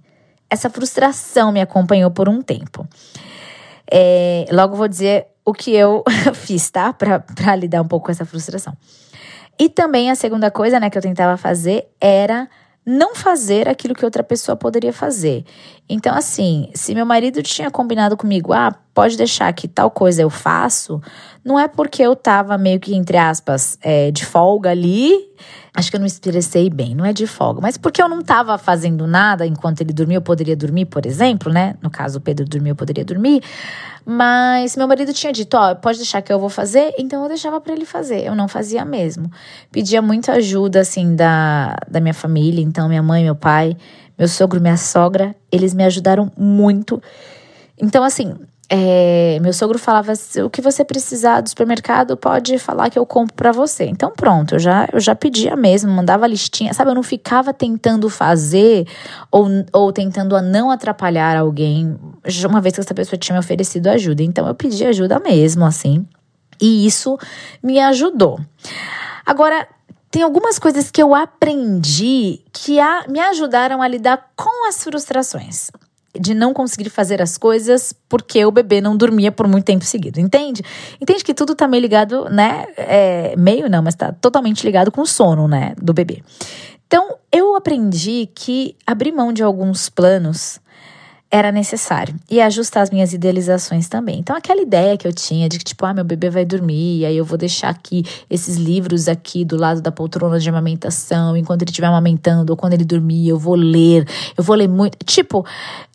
Essa 0.50 0.70
frustração 0.70 1.52
me 1.52 1.62
acompanhou 1.62 2.12
por 2.12 2.28
um 2.28 2.42
tempo. 2.42 2.88
É, 3.92 4.46
logo 4.52 4.76
vou 4.76 4.88
dizer 4.88 5.28
o 5.44 5.54
que 5.54 5.72
eu 5.72 6.04
fiz, 6.34 6.70
tá? 6.70 6.94
Pra 6.94 7.56
lidar 7.56 7.82
um 7.82 7.88
pouco 7.88 8.08
com 8.08 8.12
essa 8.12 8.26
frustração. 8.26 8.76
E 9.60 9.70
também 9.70 10.12
a 10.12 10.16
segunda 10.16 10.52
coisa, 10.52 10.80
né, 10.80 10.90
que 10.90 10.98
eu 10.98 11.02
tentava 11.02 11.38
fazer 11.38 11.88
era 12.00 12.50
não 12.86 13.16
fazer 13.16 13.68
aquilo 13.68 13.96
que 13.96 14.06
outra 14.06 14.24
pessoa 14.24 14.56
poderia 14.56 14.94
fazer. 14.94 15.44
Então, 15.90 16.16
assim, 16.16 16.70
se 16.76 16.94
meu 16.94 17.06
marido 17.06 17.42
tinha 17.42 17.72
combinado 17.72 18.16
comigo, 18.16 18.54
ah, 18.54 18.76
pode 18.96 19.18
deixar 19.18 19.52
que 19.52 19.68
tal 19.68 19.92
coisa 19.92 20.22
eu 20.22 20.30
faço, 20.30 21.02
não 21.44 21.60
é 21.60 21.68
porque 21.68 22.02
eu 22.02 22.16
tava 22.16 22.58
meio 22.58 22.80
que, 22.80 22.96
entre 22.96 23.18
aspas, 23.18 23.78
é, 23.82 24.10
de 24.10 24.26
folga 24.26 24.72
ali. 24.72 25.14
Acho 25.76 25.90
que 25.92 25.98
eu 25.98 26.00
não 26.00 26.08
expressei 26.08 26.70
bem, 26.70 26.96
não 26.96 27.04
é 27.06 27.12
de 27.12 27.28
folga, 27.28 27.60
mas 27.60 27.78
porque 27.78 28.02
eu 28.02 28.08
não 28.08 28.22
tava 28.22 28.58
fazendo 28.58 29.06
nada 29.06 29.46
enquanto 29.46 29.82
ele 29.82 29.92
dormia, 29.92 30.16
eu 30.16 30.22
poderia 30.22 30.56
dormir, 30.56 30.86
por 30.86 31.06
exemplo, 31.06 31.52
né? 31.52 31.76
No 31.82 31.90
caso, 31.90 32.20
o 32.20 32.22
Pedro 32.22 32.46
dormiu, 32.46 32.72
eu 32.72 32.76
poderia 32.76 33.04
dormir. 33.04 33.44
Mas 34.06 34.78
meu 34.78 34.88
marido 34.88 35.12
tinha 35.12 35.34
dito: 35.34 35.58
Ó, 35.58 35.72
oh, 35.72 35.76
pode 35.76 35.98
deixar 35.98 36.22
que 36.22 36.32
eu 36.32 36.40
vou 36.40 36.50
fazer, 36.50 36.94
então 36.98 37.22
eu 37.24 37.28
deixava 37.28 37.60
para 37.60 37.74
ele 37.74 37.86
fazer. 37.86 38.26
Eu 38.26 38.34
não 38.34 38.48
fazia 38.48 38.86
mesmo. 38.86 39.30
Pedia 39.74 40.02
muita 40.02 40.34
ajuda, 40.34 40.80
assim, 40.80 41.18
da, 41.18 41.76
da 41.92 42.00
minha 42.00 42.14
família, 42.14 42.64
então 42.64 42.88
minha 42.88 43.04
mãe, 43.04 43.26
meu 43.26 43.36
pai, 43.36 43.76
meu 44.18 44.30
sogro, 44.30 44.62
minha 44.62 44.78
sogra, 44.78 45.36
eles 45.52 45.74
me 45.74 45.84
ajudaram 45.84 46.32
muito. 46.38 47.02
Então, 47.78 48.06
assim, 48.06 48.36
é, 48.68 49.38
meu 49.42 49.54
sogro 49.54 49.78
falava 49.78 50.14
o 50.44 50.50
que 50.50 50.60
você 50.60 50.84
precisar 50.84 51.42
do 51.42 51.50
supermercado 51.50 52.18
pode 52.18 52.58
falar 52.58 52.90
que 52.90 52.98
eu 52.98 53.06
compro 53.06 53.36
para 53.36 53.52
você. 53.52 53.86
Então 53.86 54.12
pronto, 54.16 54.56
eu 54.56 54.60
já 54.60 54.88
eu 54.92 55.00
já 55.00 55.14
pedia 55.14 55.56
mesmo, 55.56 55.92
mandava 55.92 56.26
listinha, 56.26 56.74
sabe? 56.74 56.90
Eu 56.90 56.96
não 56.96 57.04
ficava 57.04 57.54
tentando 57.54 58.10
fazer 58.10 58.88
ou, 59.32 59.48
ou 59.72 59.92
tentando 59.92 60.36
a 60.36 60.42
não 60.42 60.72
atrapalhar 60.72 61.38
alguém, 61.38 61.96
uma 62.50 62.60
vez 62.60 62.74
que 62.74 62.82
essa 62.82 62.94
pessoa 62.94 63.20
tinha 63.20 63.34
me 63.34 63.40
oferecido 63.40 63.88
ajuda. 63.88 64.24
Então 64.24 64.48
eu 64.48 64.56
pedi 64.56 64.84
ajuda 64.84 65.20
mesmo, 65.20 65.64
assim. 65.64 66.08
E 66.60 66.88
isso 66.88 67.20
me 67.62 67.80
ajudou. 67.80 68.40
Agora, 69.26 69.68
tem 70.10 70.24
algumas 70.24 70.58
coisas 70.58 70.90
que 70.90 71.04
eu 71.04 71.14
aprendi 71.14 72.42
que 72.52 72.80
a, 72.80 73.06
me 73.08 73.20
ajudaram 73.20 73.82
a 73.82 73.88
lidar 73.88 74.32
com 74.36 74.68
as 74.68 74.84
frustrações 74.84 75.70
de 76.20 76.34
não 76.34 76.54
conseguir 76.54 76.90
fazer 76.90 77.22
as 77.22 77.38
coisas 77.38 77.94
porque 78.08 78.44
o 78.46 78.52
bebê 78.52 78.82
não 78.82 78.96
dormia 78.96 79.32
por 79.32 79.48
muito 79.48 79.66
tempo 79.66 79.86
seguido, 79.86 80.20
entende? 80.20 80.62
Entende 81.02 81.24
que 81.24 81.34
tudo 81.34 81.56
tá 81.56 81.68
meio 81.68 81.82
ligado, 81.82 82.30
né? 82.30 82.66
É, 82.78 83.36
meio 83.38 83.70
não, 83.70 83.82
mas 83.82 83.96
tá 83.96 84.12
totalmente 84.12 84.64
ligado 84.64 84.92
com 84.92 85.02
o 85.02 85.06
sono, 85.06 85.48
né? 85.48 85.74
Do 85.82 85.94
bebê. 85.94 86.22
Então, 86.88 87.18
eu 87.32 87.56
aprendi 87.56 88.30
que 88.34 88.76
abrir 88.86 89.12
mão 89.12 89.34
de 89.34 89.44
alguns 89.44 89.90
planos 89.90 90.60
era 91.30 91.52
necessário. 91.52 92.16
E 92.30 92.40
ajustar 92.40 92.84
as 92.84 92.90
minhas 92.90 93.14
idealizações 93.14 93.90
também. 93.90 94.20
Então, 94.20 94.36
aquela 94.36 94.62
ideia 94.62 94.98
que 94.98 95.08
eu 95.08 95.14
tinha 95.14 95.50
de 95.50 95.58
que, 95.58 95.66
tipo, 95.66 95.86
ah, 95.86 95.94
meu 95.94 96.04
bebê 96.04 96.30
vai 96.30 96.46
dormir, 96.46 97.00
e 97.00 97.06
aí 97.06 97.18
eu 97.18 97.26
vou 97.26 97.38
deixar 97.38 97.70
aqui 97.70 98.04
esses 98.30 98.56
livros 98.58 99.08
aqui 99.08 99.44
do 99.44 99.58
lado 99.58 99.82
da 99.82 99.92
poltrona 99.92 100.40
de 100.40 100.48
amamentação, 100.48 101.36
enquanto 101.36 101.64
ele 101.64 101.72
estiver 101.72 101.88
amamentando, 101.88 102.54
ou 102.54 102.58
quando 102.58 102.74
ele 102.74 102.86
dormir, 102.86 103.28
eu 103.28 103.38
vou 103.38 103.56
ler, 103.56 104.08
eu 104.38 104.44
vou 104.44 104.56
ler 104.56 104.70
muito. 104.70 104.98
Tipo, 105.04 105.46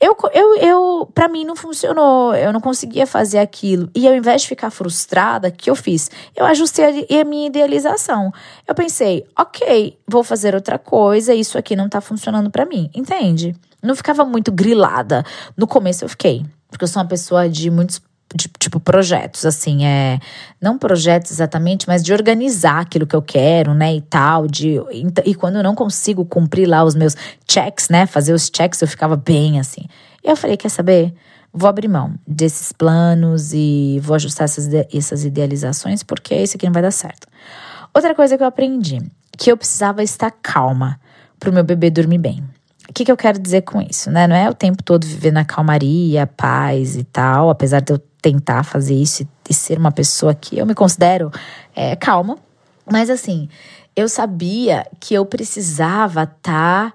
eu, 0.00 0.16
eu, 0.34 0.56
eu 0.56 1.10
para 1.14 1.28
mim 1.28 1.44
não 1.44 1.56
funcionou, 1.56 2.34
eu 2.34 2.52
não 2.52 2.60
conseguia 2.60 3.06
fazer 3.06 3.38
aquilo. 3.38 3.88
E 3.94 4.06
ao 4.06 4.14
invés 4.14 4.42
de 4.42 4.48
ficar 4.48 4.70
frustrada, 4.70 5.48
o 5.48 5.52
que 5.52 5.70
eu 5.70 5.76
fiz? 5.76 6.10
Eu 6.36 6.44
ajustei 6.44 6.84
a, 6.84 7.20
a 7.20 7.24
minha 7.24 7.46
idealização. 7.46 8.32
Eu 8.66 8.74
pensei, 8.74 9.24
ok, 9.38 9.96
vou 10.06 10.22
fazer 10.22 10.54
outra 10.54 10.78
coisa, 10.78 11.32
isso 11.32 11.56
aqui 11.56 11.74
não 11.74 11.88
tá 11.88 12.00
funcionando 12.00 12.50
para 12.50 12.66
mim, 12.66 12.90
entende? 12.94 13.54
Não 13.82 13.94
ficava 13.94 14.24
muito 14.24 14.52
grilada. 14.52 15.24
No 15.56 15.66
começo 15.66 16.04
eu 16.04 16.08
fiquei, 16.08 16.44
porque 16.68 16.84
eu 16.84 16.88
sou 16.88 17.02
uma 17.02 17.08
pessoa 17.08 17.48
de 17.48 17.70
muitos 17.70 18.00
de, 18.34 18.48
tipo 18.58 18.78
projetos 18.78 19.44
assim 19.44 19.84
é 19.84 20.18
não 20.60 20.78
projetos 20.78 21.32
exatamente 21.32 21.88
mas 21.88 22.02
de 22.02 22.12
organizar 22.12 22.80
aquilo 22.80 23.06
que 23.06 23.16
eu 23.16 23.22
quero 23.22 23.74
né 23.74 23.94
e 23.94 24.00
tal 24.00 24.46
de 24.46 24.80
e, 25.24 25.34
quando 25.34 25.56
eu 25.56 25.62
não 25.62 25.74
consigo 25.74 26.24
cumprir 26.24 26.66
lá 26.66 26.84
os 26.84 26.94
meus 26.94 27.16
checks 27.48 27.88
né 27.88 28.06
fazer 28.06 28.32
os 28.32 28.50
checks 28.54 28.80
eu 28.80 28.88
ficava 28.88 29.16
bem 29.16 29.58
assim. 29.58 29.82
E 30.22 30.28
eu 30.28 30.36
falei 30.36 30.56
quer 30.56 30.68
saber? 30.68 31.14
Vou 31.52 31.68
abrir 31.68 31.88
mão 31.88 32.14
desses 32.24 32.70
planos 32.70 33.52
e 33.52 33.98
vou 34.00 34.14
ajustar 34.14 34.44
essas, 34.44 34.68
essas 34.94 35.24
idealizações 35.24 36.04
porque 36.04 36.34
isso 36.36 36.56
aqui 36.56 36.66
não 36.66 36.72
vai 36.72 36.82
dar 36.82 36.92
certo. 36.92 37.26
Outra 37.92 38.14
coisa 38.14 38.36
que 38.36 38.42
eu 38.42 38.46
aprendi 38.46 39.00
que 39.36 39.50
eu 39.50 39.56
precisava 39.56 40.02
estar 40.02 40.30
calma 40.30 41.00
para 41.40 41.50
o 41.50 41.52
meu 41.52 41.64
bebê 41.64 41.90
dormir 41.90 42.18
bem 42.18 42.44
o 42.90 42.92
que, 42.92 43.04
que 43.04 43.12
eu 43.12 43.16
quero 43.16 43.38
dizer 43.38 43.62
com 43.62 43.80
isso, 43.80 44.10
né? 44.10 44.26
Não 44.26 44.34
é 44.34 44.50
o 44.50 44.54
tempo 44.54 44.82
todo 44.82 45.06
viver 45.06 45.32
na 45.32 45.44
calmaria, 45.44 46.26
paz 46.26 46.96
e 46.96 47.04
tal, 47.04 47.48
apesar 47.48 47.80
de 47.80 47.92
eu 47.92 47.98
tentar 48.20 48.64
fazer 48.64 48.94
isso 48.94 49.26
e 49.48 49.54
ser 49.54 49.78
uma 49.78 49.92
pessoa 49.92 50.34
que 50.34 50.58
eu 50.58 50.66
me 50.66 50.74
considero 50.74 51.30
é, 51.74 51.94
calma. 51.94 52.36
Mas 52.90 53.08
assim, 53.08 53.48
eu 53.94 54.08
sabia 54.08 54.84
que 54.98 55.14
eu 55.14 55.24
precisava 55.24 56.24
estar. 56.24 56.90
Tá, 56.90 56.92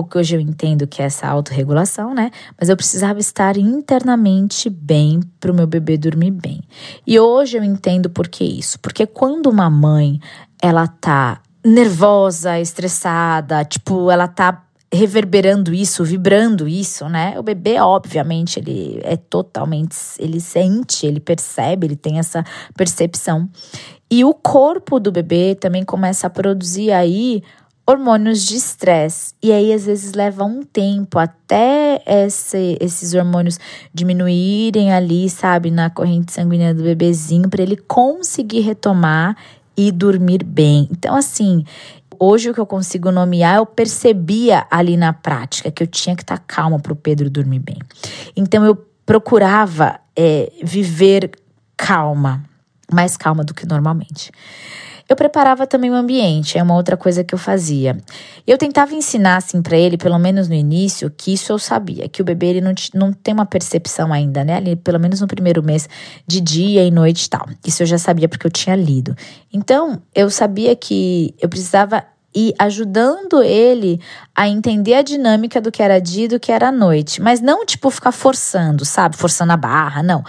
o 0.00 0.04
que 0.04 0.16
hoje 0.16 0.36
eu 0.36 0.40
entendo 0.40 0.86
que 0.86 1.02
é 1.02 1.06
essa 1.06 1.26
autorregulação, 1.26 2.14
né? 2.14 2.30
Mas 2.58 2.68
eu 2.68 2.76
precisava 2.76 3.18
estar 3.18 3.56
internamente 3.56 4.70
bem 4.70 5.20
para 5.40 5.50
o 5.50 5.54
meu 5.54 5.66
bebê 5.66 5.98
dormir 5.98 6.30
bem. 6.30 6.62
E 7.04 7.18
hoje 7.18 7.58
eu 7.58 7.64
entendo 7.64 8.08
por 8.08 8.28
que 8.28 8.44
isso. 8.44 8.78
Porque 8.78 9.06
quando 9.06 9.50
uma 9.50 9.68
mãe 9.68 10.20
ela 10.62 10.86
tá 10.86 11.42
nervosa, 11.64 12.60
estressada, 12.60 13.64
tipo, 13.64 14.08
ela 14.08 14.28
tá 14.28 14.67
reverberando 14.92 15.74
isso, 15.74 16.02
vibrando 16.02 16.66
isso, 16.66 17.08
né? 17.08 17.38
O 17.38 17.42
bebê, 17.42 17.78
obviamente, 17.78 18.58
ele 18.58 19.00
é 19.02 19.16
totalmente, 19.16 19.94
ele 20.18 20.40
sente, 20.40 21.06
ele 21.06 21.20
percebe, 21.20 21.86
ele 21.86 21.96
tem 21.96 22.18
essa 22.18 22.42
percepção. 22.74 23.48
E 24.10 24.24
o 24.24 24.32
corpo 24.32 24.98
do 24.98 25.12
bebê 25.12 25.54
também 25.54 25.84
começa 25.84 26.26
a 26.26 26.30
produzir 26.30 26.90
aí 26.90 27.42
hormônios 27.86 28.44
de 28.44 28.56
estresse. 28.56 29.34
E 29.42 29.52
aí, 29.52 29.72
às 29.72 29.84
vezes, 29.84 30.12
leva 30.12 30.44
um 30.44 30.62
tempo 30.62 31.18
até 31.18 32.02
esse, 32.06 32.76
esses 32.80 33.14
hormônios 33.14 33.58
diminuírem 33.92 34.92
ali, 34.92 35.28
sabe, 35.28 35.70
na 35.70 35.88
corrente 35.88 36.32
sanguínea 36.32 36.74
do 36.74 36.82
bebezinho, 36.82 37.48
para 37.48 37.62
ele 37.62 37.76
conseguir 37.76 38.60
retomar 38.60 39.36
e 39.74 39.92
dormir 39.92 40.42
bem. 40.42 40.88
Então, 40.90 41.14
assim, 41.14 41.64
hoje 42.18 42.50
o 42.50 42.54
que 42.54 42.60
eu 42.60 42.66
consigo 42.66 43.10
nomear, 43.10 43.56
eu 43.56 43.66
percebia 43.66 44.66
ali 44.70 44.96
na 44.96 45.12
prática 45.12 45.70
que 45.70 45.82
eu 45.82 45.86
tinha 45.86 46.16
que 46.16 46.22
estar 46.22 46.38
calma 46.38 46.78
para 46.78 46.92
o 46.92 46.96
Pedro 46.96 47.30
dormir 47.30 47.60
bem. 47.60 47.78
Então 48.36 48.64
eu 48.64 48.76
procurava 49.06 50.00
é, 50.16 50.52
viver 50.62 51.30
calma, 51.76 52.44
mais 52.92 53.16
calma 53.16 53.44
do 53.44 53.54
que 53.54 53.66
normalmente. 53.66 54.30
Eu 55.08 55.16
preparava 55.16 55.66
também 55.66 55.90
o 55.90 55.94
ambiente, 55.94 56.58
é 56.58 56.62
uma 56.62 56.74
outra 56.74 56.96
coisa 56.96 57.24
que 57.24 57.34
eu 57.34 57.38
fazia. 57.38 57.96
Eu 58.46 58.58
tentava 58.58 58.94
ensinar 58.94 59.36
assim 59.36 59.62
para 59.62 59.76
ele, 59.76 59.96
pelo 59.96 60.18
menos 60.18 60.48
no 60.48 60.54
início, 60.54 61.10
que 61.10 61.32
isso 61.32 61.50
eu 61.50 61.58
sabia, 61.58 62.08
que 62.08 62.20
o 62.20 62.24
bebê 62.24 62.46
ele 62.48 62.60
não, 62.60 62.74
não 62.92 63.12
tem 63.12 63.32
uma 63.32 63.46
percepção 63.46 64.12
ainda, 64.12 64.44
né? 64.44 64.56
Ali, 64.56 64.76
pelo 64.76 65.00
menos 65.00 65.20
no 65.20 65.26
primeiro 65.26 65.62
mês, 65.62 65.88
de 66.26 66.40
dia 66.40 66.84
e 66.84 66.90
noite 66.90 67.24
e 67.24 67.30
tal. 67.30 67.48
Isso 67.66 67.82
eu 67.82 67.86
já 67.86 67.96
sabia 67.96 68.28
porque 68.28 68.46
eu 68.46 68.50
tinha 68.50 68.76
lido. 68.76 69.16
Então, 69.50 70.02
eu 70.14 70.28
sabia 70.28 70.76
que 70.76 71.34
eu 71.40 71.48
precisava 71.48 72.04
ir 72.34 72.54
ajudando 72.58 73.42
ele 73.42 74.00
a 74.34 74.48
entender 74.48 74.94
a 74.94 75.02
dinâmica 75.02 75.60
do 75.60 75.72
que 75.72 75.82
era 75.82 76.00
dia 76.00 76.26
e 76.26 76.28
do 76.28 76.38
que 76.38 76.52
era 76.52 76.70
noite. 76.70 77.20
Mas 77.20 77.40
não, 77.40 77.64
tipo, 77.64 77.90
ficar 77.90 78.12
forçando, 78.12 78.84
sabe? 78.84 79.16
Forçando 79.16 79.52
a 79.52 79.56
barra, 79.56 80.02
não. 80.02 80.22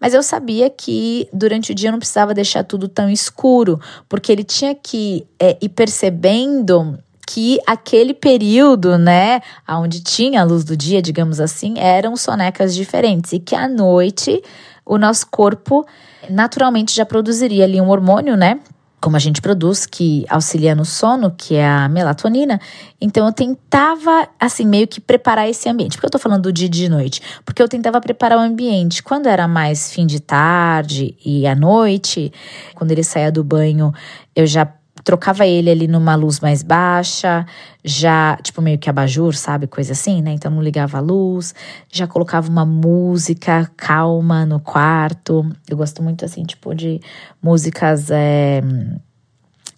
Mas 0.00 0.14
eu 0.14 0.22
sabia 0.22 0.68
que 0.68 1.28
durante 1.32 1.72
o 1.72 1.74
dia 1.74 1.88
eu 1.88 1.92
não 1.92 1.98
precisava 1.98 2.34
deixar 2.34 2.64
tudo 2.64 2.88
tão 2.88 3.08
escuro, 3.08 3.80
porque 4.08 4.30
ele 4.30 4.44
tinha 4.44 4.74
que 4.74 5.26
é, 5.38 5.56
ir 5.60 5.70
percebendo 5.70 6.98
que 7.26 7.58
aquele 7.66 8.14
período, 8.14 8.96
né, 8.96 9.40
onde 9.68 10.00
tinha 10.00 10.40
a 10.40 10.44
luz 10.44 10.62
do 10.62 10.76
dia, 10.76 11.02
digamos 11.02 11.40
assim, 11.40 11.74
eram 11.76 12.16
sonecas 12.16 12.74
diferentes 12.74 13.32
e 13.32 13.40
que 13.40 13.54
à 13.54 13.66
noite 13.66 14.40
o 14.84 14.96
nosso 14.96 15.26
corpo 15.26 15.84
naturalmente 16.30 16.94
já 16.94 17.04
produziria 17.04 17.64
ali 17.64 17.80
um 17.80 17.88
hormônio, 17.90 18.36
né, 18.36 18.60
como 19.00 19.16
a 19.16 19.18
gente 19.18 19.40
produz, 19.40 19.86
que 19.86 20.24
auxilia 20.28 20.74
no 20.74 20.84
sono, 20.84 21.30
que 21.30 21.54
é 21.54 21.66
a 21.66 21.88
melatonina. 21.88 22.60
Então 23.00 23.26
eu 23.26 23.32
tentava, 23.32 24.28
assim, 24.40 24.66
meio 24.66 24.88
que 24.88 25.00
preparar 25.00 25.48
esse 25.48 25.68
ambiente. 25.68 25.96
Por 25.96 26.00
que 26.00 26.06
eu 26.06 26.10
tô 26.10 26.18
falando 26.18 26.44
do 26.44 26.52
dia 26.52 26.66
e 26.66 26.70
de 26.70 26.88
noite? 26.88 27.20
Porque 27.44 27.62
eu 27.62 27.68
tentava 27.68 28.00
preparar 28.00 28.38
o 28.38 28.40
ambiente. 28.40 29.02
Quando 29.02 29.26
era 29.26 29.46
mais 29.46 29.92
fim 29.92 30.06
de 30.06 30.20
tarde 30.20 31.16
e 31.24 31.46
à 31.46 31.54
noite, 31.54 32.32
quando 32.74 32.90
ele 32.90 33.04
saía 33.04 33.30
do 33.30 33.44
banho, 33.44 33.92
eu 34.34 34.46
já 34.46 34.66
trocava 35.06 35.46
ele 35.46 35.70
ali 35.70 35.86
numa 35.86 36.16
luz 36.16 36.40
mais 36.40 36.64
baixa, 36.64 37.46
já, 37.84 38.36
tipo, 38.42 38.60
meio 38.60 38.76
que 38.76 38.90
abajur, 38.90 39.36
sabe? 39.36 39.68
Coisa 39.68 39.92
assim, 39.92 40.20
né? 40.20 40.32
Então 40.32 40.50
não 40.50 40.60
ligava 40.60 40.98
a 40.98 41.00
luz, 41.00 41.54
já 41.92 42.08
colocava 42.08 42.50
uma 42.50 42.66
música 42.66 43.70
calma 43.76 44.44
no 44.44 44.58
quarto. 44.58 45.48
Eu 45.70 45.76
gosto 45.76 46.02
muito, 46.02 46.24
assim, 46.24 46.42
tipo, 46.42 46.74
de 46.74 47.00
músicas. 47.40 48.10
É, 48.10 48.60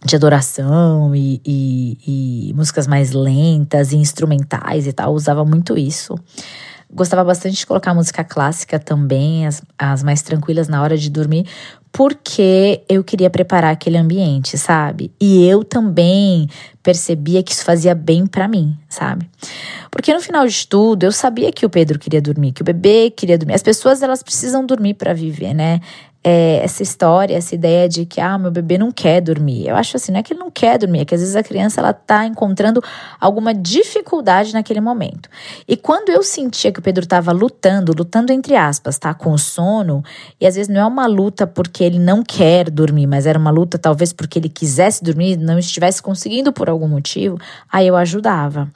de 0.03 0.15
adoração 0.15 1.13
e, 1.13 1.43
e, 1.45 2.49
e 2.51 2.55
músicas 2.55 2.87
mais 2.87 3.11
lentas 3.11 3.91
e 3.91 3.97
instrumentais 3.97 4.87
e 4.87 4.93
tal, 4.93 5.13
usava 5.13 5.45
muito 5.45 5.77
isso. 5.77 6.15
Gostava 6.91 7.23
bastante 7.23 7.57
de 7.57 7.67
colocar 7.67 7.93
música 7.93 8.25
clássica 8.25 8.79
também, 8.79 9.47
as, 9.47 9.61
as 9.77 10.03
mais 10.03 10.23
tranquilas 10.23 10.69
na 10.69 10.81
hora 10.81 10.97
de 10.97 11.11
dormir, 11.11 11.47
porque 11.93 12.83
eu 12.89 13.03
queria 13.03 13.31
preparar 13.31 13.73
aquele 13.73 13.97
ambiente, 13.97 14.57
sabe? 14.59 15.11
E 15.21 15.47
eu 15.47 15.65
também 15.65 16.49
percebia 16.83 17.43
que 17.43 17.53
isso 17.53 17.65
fazia 17.65 17.95
bem 17.95 18.27
para 18.27 18.49
mim, 18.49 18.77
sabe? 18.89 19.29
Porque 19.91 20.13
no 20.13 20.21
final 20.21 20.47
de 20.47 20.67
tudo, 20.67 21.05
eu 21.05 21.13
sabia 21.13 21.53
que 21.53 21.67
o 21.67 21.71
Pedro 21.71 21.99
queria 21.99 22.21
dormir, 22.21 22.53
que 22.53 22.63
o 22.63 22.65
bebê 22.65 23.11
queria 23.11 23.37
dormir. 23.37 23.55
As 23.55 23.63
pessoas 23.63 24.03
elas 24.03 24.23
precisam 24.23 24.65
dormir 24.65 24.95
para 24.95 25.13
viver, 25.13 25.55
né? 25.55 25.81
É, 26.23 26.61
essa 26.65 26.83
história, 26.83 27.37
essa 27.37 27.55
ideia 27.55 27.89
de 27.89 28.05
que, 28.05 28.21
ah, 28.21 28.37
meu 28.37 28.51
bebê 28.51 28.77
não 28.77 28.91
quer 28.91 29.21
dormir. 29.21 29.69
Eu 29.69 29.77
acho 29.77 29.97
assim, 29.97 30.11
não 30.11 30.19
é 30.19 30.23
que 30.23 30.33
ele 30.33 30.41
não 30.41 30.51
quer 30.51 30.79
dormir, 30.79 31.01
é 31.01 31.05
que 31.05 31.15
às 31.15 31.21
vezes 31.21 31.37
a 31.37 31.43
criança, 31.43 31.81
ela 31.81 31.93
tá 31.93 32.27
encontrando 32.27 32.83
alguma 33.21 33.55
dificuldade 33.55 34.53
naquele 34.53 34.81
momento. 34.81 35.29
E 35.67 35.77
quando 35.77 36.11
eu 36.11 36.23
sentia 36.23 36.73
que 36.73 36.81
o 36.81 36.83
Pedro 36.83 37.05
estava 37.05 37.33
lutando, 37.33 37.93
lutando 37.97 38.33
entre 38.33 38.57
aspas, 38.57 38.99
tá, 38.99 39.15
com 39.15 39.39
sono, 39.39 40.03
e 40.41 40.47
às 40.47 40.57
vezes 40.57 40.69
não 40.69 40.81
é 40.81 40.87
uma 40.87 41.07
luta 41.07 41.47
porque 41.47 41.85
ele 41.85 41.99
não 41.99 42.23
quer 42.23 42.69
dormir, 42.69 43.07
mas 43.07 43.25
era 43.25 43.39
uma 43.39 43.51
luta 43.51 43.79
talvez 43.79 44.13
porque 44.13 44.39
ele 44.39 44.49
quisesse 44.49 45.03
dormir, 45.03 45.37
não 45.37 45.59
estivesse 45.59 46.03
conseguindo 46.03 46.53
por 46.53 46.69
algum 46.69 46.89
motivo, 46.89 47.39
aí 47.71 47.87
eu 47.87 47.97
ajudava. 47.97 48.71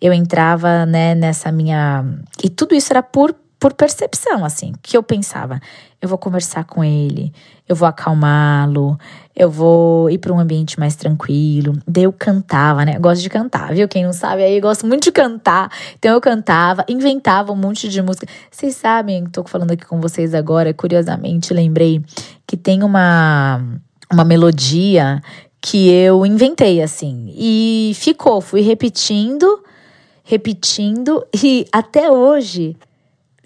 Eu 0.00 0.12
entrava, 0.12 0.84
né, 0.84 1.14
nessa 1.14 1.50
minha... 1.50 2.04
E 2.44 2.50
tudo 2.50 2.74
isso 2.74 2.92
era 2.92 3.02
por 3.02 3.34
por 3.66 3.74
percepção, 3.74 4.44
assim, 4.44 4.72
que 4.80 4.96
eu 4.96 5.02
pensava, 5.02 5.60
eu 6.00 6.08
vou 6.08 6.16
conversar 6.16 6.62
com 6.62 6.84
ele, 6.84 7.32
eu 7.68 7.74
vou 7.74 7.88
acalmá-lo, 7.88 8.96
eu 9.34 9.50
vou 9.50 10.08
ir 10.08 10.18
para 10.18 10.32
um 10.32 10.38
ambiente 10.38 10.78
mais 10.78 10.94
tranquilo. 10.94 11.76
Daí 11.84 12.04
eu 12.04 12.12
cantava, 12.12 12.84
né? 12.84 12.92
Eu 12.94 13.00
gosto 13.00 13.22
de 13.22 13.28
cantar, 13.28 13.74
viu? 13.74 13.88
Quem 13.88 14.04
não 14.04 14.12
sabe 14.12 14.44
aí, 14.44 14.60
gosto 14.60 14.86
muito 14.86 15.02
de 15.02 15.10
cantar. 15.10 15.68
Então 15.98 16.14
eu 16.14 16.20
cantava, 16.20 16.84
inventava 16.88 17.50
um 17.50 17.56
monte 17.56 17.88
de 17.88 18.00
música. 18.00 18.28
Vocês 18.52 18.76
sabem, 18.76 19.26
tô 19.26 19.42
falando 19.42 19.72
aqui 19.72 19.84
com 19.84 20.00
vocês 20.00 20.32
agora, 20.32 20.72
curiosamente 20.72 21.52
lembrei 21.52 22.00
que 22.46 22.56
tem 22.56 22.84
uma 22.84 23.60
uma 24.12 24.24
melodia 24.24 25.20
que 25.60 25.90
eu 25.90 26.24
inventei 26.24 26.80
assim 26.80 27.34
e 27.36 27.90
ficou, 27.96 28.40
fui 28.40 28.60
repetindo, 28.60 29.60
repetindo 30.22 31.26
e 31.34 31.66
até 31.72 32.08
hoje 32.08 32.76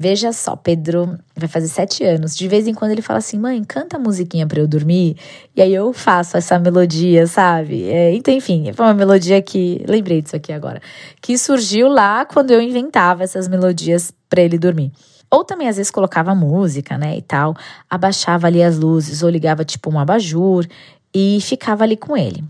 Veja 0.02 0.32
só, 0.32 0.56
Pedro 0.56 1.18
vai 1.36 1.46
fazer 1.46 1.68
sete 1.68 2.02
anos. 2.04 2.34
De 2.34 2.48
vez 2.48 2.66
em 2.66 2.72
quando 2.72 2.92
ele 2.92 3.02
fala 3.02 3.18
assim: 3.18 3.38
mãe, 3.38 3.62
canta 3.62 3.98
a 3.98 4.00
musiquinha 4.00 4.46
pra 4.46 4.58
eu 4.58 4.66
dormir. 4.66 5.14
E 5.54 5.60
aí 5.60 5.74
eu 5.74 5.92
faço 5.92 6.38
essa 6.38 6.58
melodia, 6.58 7.26
sabe? 7.26 7.84
É, 7.86 8.14
então, 8.14 8.32
enfim, 8.32 8.72
foi 8.72 8.86
uma 8.86 8.94
melodia 8.94 9.42
que. 9.42 9.84
Lembrei 9.86 10.22
disso 10.22 10.34
aqui 10.34 10.54
agora. 10.54 10.80
Que 11.20 11.36
surgiu 11.36 11.86
lá 11.86 12.24
quando 12.24 12.50
eu 12.50 12.62
inventava 12.62 13.24
essas 13.24 13.46
melodias 13.46 14.10
para 14.26 14.40
ele 14.40 14.58
dormir. 14.58 14.90
Ou 15.30 15.44
também, 15.44 15.68
às 15.68 15.76
vezes, 15.76 15.90
colocava 15.90 16.34
música, 16.34 16.96
né, 16.96 17.18
e 17.18 17.22
tal, 17.22 17.54
abaixava 17.88 18.46
ali 18.46 18.62
as 18.62 18.78
luzes, 18.78 19.22
ou 19.22 19.28
ligava 19.28 19.66
tipo 19.66 19.92
um 19.92 19.98
abajur 19.98 20.66
e 21.14 21.38
ficava 21.42 21.84
ali 21.84 21.98
com 21.98 22.16
ele. 22.16 22.42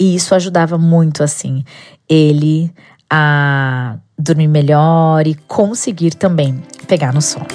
E 0.00 0.14
isso 0.14 0.34
ajudava 0.34 0.78
muito, 0.78 1.22
assim, 1.22 1.62
ele 2.08 2.72
a 3.10 3.96
dormir 4.18 4.48
melhor 4.48 5.26
e 5.26 5.34
conseguir 5.34 6.14
também 6.14 6.62
pegar 6.86 7.12
no 7.12 7.22
sono. 7.22 7.46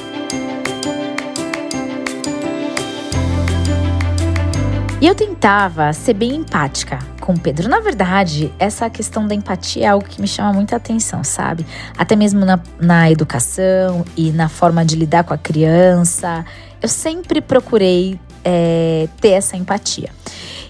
E 5.04 5.06
eu 5.08 5.14
tentava 5.14 5.92
ser 5.92 6.14
bem 6.14 6.36
empática 6.36 6.98
com 7.20 7.34
o 7.34 7.40
Pedro. 7.40 7.68
Na 7.68 7.82
verdade, 7.82 8.54
essa 8.58 8.90
questão 8.90 9.28
da 9.28 9.36
empatia 9.36 9.84
é 9.84 9.90
algo 9.90 10.06
que 10.06 10.22
me 10.22 10.28
chama 10.28 10.54
muita 10.54 10.78
atenção, 10.78 11.26
sabe? 11.26 11.66
Até 11.98 12.16
mesmo 12.16 12.46
na, 12.46 12.58
na 12.80 13.12
educação 13.12 14.06
e 14.16 14.32
na 14.32 14.48
forma 14.48 14.86
de 14.86 14.96
lidar 14.96 15.26
com 15.26 15.34
a 15.34 15.38
criança. 15.38 16.46
Eu 16.82 16.88
sempre 16.88 17.42
procurei 17.42 18.18
é, 18.46 19.10
ter 19.20 19.32
essa 19.32 19.58
empatia. 19.58 20.10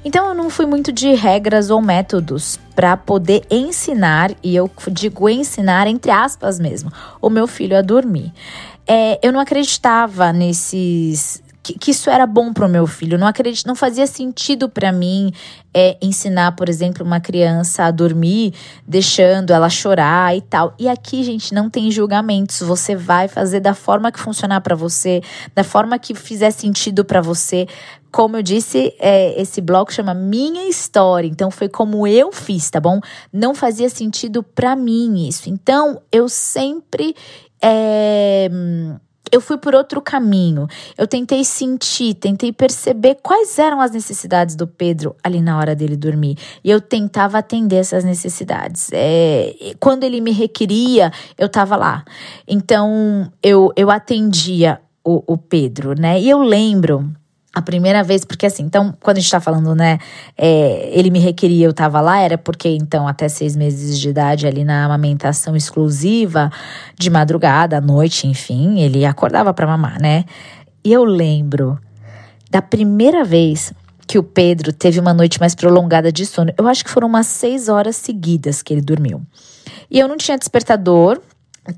Então 0.06 0.28
eu 0.28 0.34
não 0.34 0.50
fui 0.50 0.66
muito 0.66 0.92
de 0.92 1.14
regras 1.14 1.70
ou 1.70 1.82
métodos 1.82 2.60
para 2.76 2.98
poder 2.98 3.46
ensinar, 3.50 4.32
e 4.44 4.56
eu 4.56 4.70
digo 4.92 5.30
ensinar 5.30 5.88
entre 5.88 6.12
aspas 6.12 6.60
mesmo, 6.60 6.92
o 7.22 7.30
meu 7.30 7.48
filho 7.48 7.78
a 7.78 7.82
dormir. 7.82 8.32
É, 8.86 9.18
eu 9.26 9.32
não 9.32 9.40
acreditava 9.40 10.34
nesses 10.34 11.42
que, 11.64 11.80
que, 11.80 11.92
isso 11.92 12.10
era 12.10 12.28
bom 12.28 12.52
para 12.52 12.66
o 12.66 12.70
meu 12.70 12.86
filho. 12.86 13.18
Não 13.18 13.26
acredito, 13.26 13.66
não 13.66 13.76
fazia 13.76 14.06
sentido 14.06 14.68
para 14.68 14.92
mim 14.92 15.32
é, 15.74 15.98
ensinar, 16.02 16.52
por 16.58 16.68
exemplo, 16.68 17.06
uma 17.06 17.22
criança 17.22 17.86
a 17.86 17.92
dormir, 17.92 18.54
deixando 18.86 19.52
ela 19.52 19.70
chorar 19.70 20.36
e 20.36 20.42
tal. 20.42 20.74
E 20.78 20.90
aqui, 20.90 21.24
gente, 21.24 21.54
não 21.54 21.70
tem 21.70 21.90
julgamentos. 21.90 22.60
Você 22.60 22.96
vai 22.96 23.30
fazer 23.30 23.62
da 23.62 23.74
forma 23.74 24.12
que 24.12 24.20
funcionar 24.20 24.60
para 24.60 24.76
você, 24.76 25.22
da 25.56 25.64
forma 25.64 25.98
que 25.98 26.14
fizer 26.14 26.52
sentido 26.52 27.06
para 27.06 27.22
você. 27.22 27.66
Como 28.12 28.36
eu 28.38 28.44
disse, 28.44 28.94
é, 29.00 29.42
esse 29.42 29.62
bloco 29.62 29.92
chama 29.94 30.14
Minha 30.14 30.68
História. 30.68 31.28
Então, 31.28 31.50
foi 31.50 31.70
como 31.70 32.06
eu 32.06 32.32
fiz, 32.32 32.70
tá 32.70 32.80
bom? 32.80 33.00
Não 33.32 33.56
fazia 33.56 33.90
sentido 33.90 34.44
para 34.44 34.76
mim 34.76 35.28
isso. 35.28 35.50
Então, 35.50 36.02
eu 36.12 36.28
sempre. 36.28 37.16
É, 37.66 38.50
eu 39.34 39.42
fui 39.42 39.58
por 39.58 39.74
outro 39.74 40.00
caminho. 40.00 40.68
Eu 40.96 41.08
tentei 41.08 41.44
sentir, 41.44 42.14
tentei 42.14 42.52
perceber 42.52 43.18
quais 43.24 43.58
eram 43.58 43.82
as 43.82 43.90
necessidades 43.90 44.56
do 44.56 44.68
Pedro 44.68 45.16
ali 45.24 45.42
na 45.42 45.58
hora 45.58 45.76
dele 45.76 45.98
dormir. 45.98 46.38
E 46.64 46.70
eu 46.70 46.80
tentava 46.80 47.40
atender 47.40 47.78
essas 47.78 48.04
necessidades. 48.04 48.90
É, 48.94 49.74
quando 49.80 50.04
ele 50.04 50.22
me 50.22 50.32
requeria, 50.32 51.12
eu 51.36 51.48
estava 51.48 51.76
lá. 51.76 52.06
Então, 52.48 53.32
eu, 53.42 53.74
eu 53.76 53.90
atendia 53.90 54.80
o, 55.04 55.24
o 55.34 55.36
Pedro, 55.36 56.00
né? 56.00 56.22
E 56.22 56.30
eu 56.30 56.44
lembro 56.44 57.12
a 57.54 57.62
primeira 57.62 58.04
vez, 58.04 58.26
porque 58.26 58.48
assim, 58.48 58.64
então, 58.64 58.96
quando 59.00 59.18
a 59.18 59.20
gente 59.20 59.30
tá 59.30 59.40
falando, 59.40 59.76
né, 59.76 60.00
é, 60.36 60.90
ele 60.92 61.12
me 61.12 61.20
requeria, 61.20 61.68
eu 61.68 61.74
tava 61.74 62.02
lá, 62.02 62.20
era 62.20 62.36
porque, 62.36 62.68
então, 62.70 63.08
até 63.08 63.30
seis 63.30 63.56
meses 63.56 64.00
de 64.00 64.10
idade, 64.10 64.48
ali 64.48 64.64
na 64.64 64.86
amamentação 64.86 65.56
exclusiva, 65.56 66.52
de 66.98 67.12
madrugada, 67.12 67.78
à 67.78 67.82
noite, 67.82 68.28
enfim, 68.28 68.80
ele 68.80 69.06
acordava 69.06 69.54
pra 69.54 69.68
mamar, 69.68 70.02
né? 70.02 70.26
E 70.84 70.92
eu 70.92 71.04
lembro 71.04 71.78
da 72.50 72.62
primeira 72.62 73.24
vez 73.24 73.72
que 74.08 74.18
o 74.18 74.24
Pedro 74.24 74.74
teve 74.74 75.00
uma 75.00 75.14
noite 75.14 75.40
mais 75.40 75.56
prolongada 75.56 76.12
de 76.12 76.26
sono. 76.26 76.52
Eu 76.58 76.68
acho 76.68 76.84
que 76.84 76.90
foram 76.90 77.08
umas 77.08 77.28
seis 77.28 77.70
horas 77.70 77.96
seguidas 77.96 78.62
que 78.62 78.74
ele 78.74 78.82
dormiu. 78.82 79.22
E 79.90 80.00
eu 80.00 80.08
não 80.08 80.18
tinha 80.18 80.38
despertador, 80.38 81.22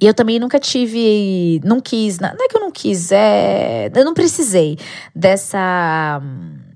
eu 0.01 0.13
também 0.13 0.39
nunca 0.39 0.59
tive, 0.59 1.61
não 1.63 1.79
quis, 1.79 2.19
não 2.19 2.29
é 2.29 2.47
que 2.47 2.57
eu 2.57 2.61
não 2.61 2.71
quis, 2.71 3.11
é, 3.11 3.91
eu 3.93 4.05
não 4.05 4.13
precisei 4.13 4.77
dessa, 5.15 6.21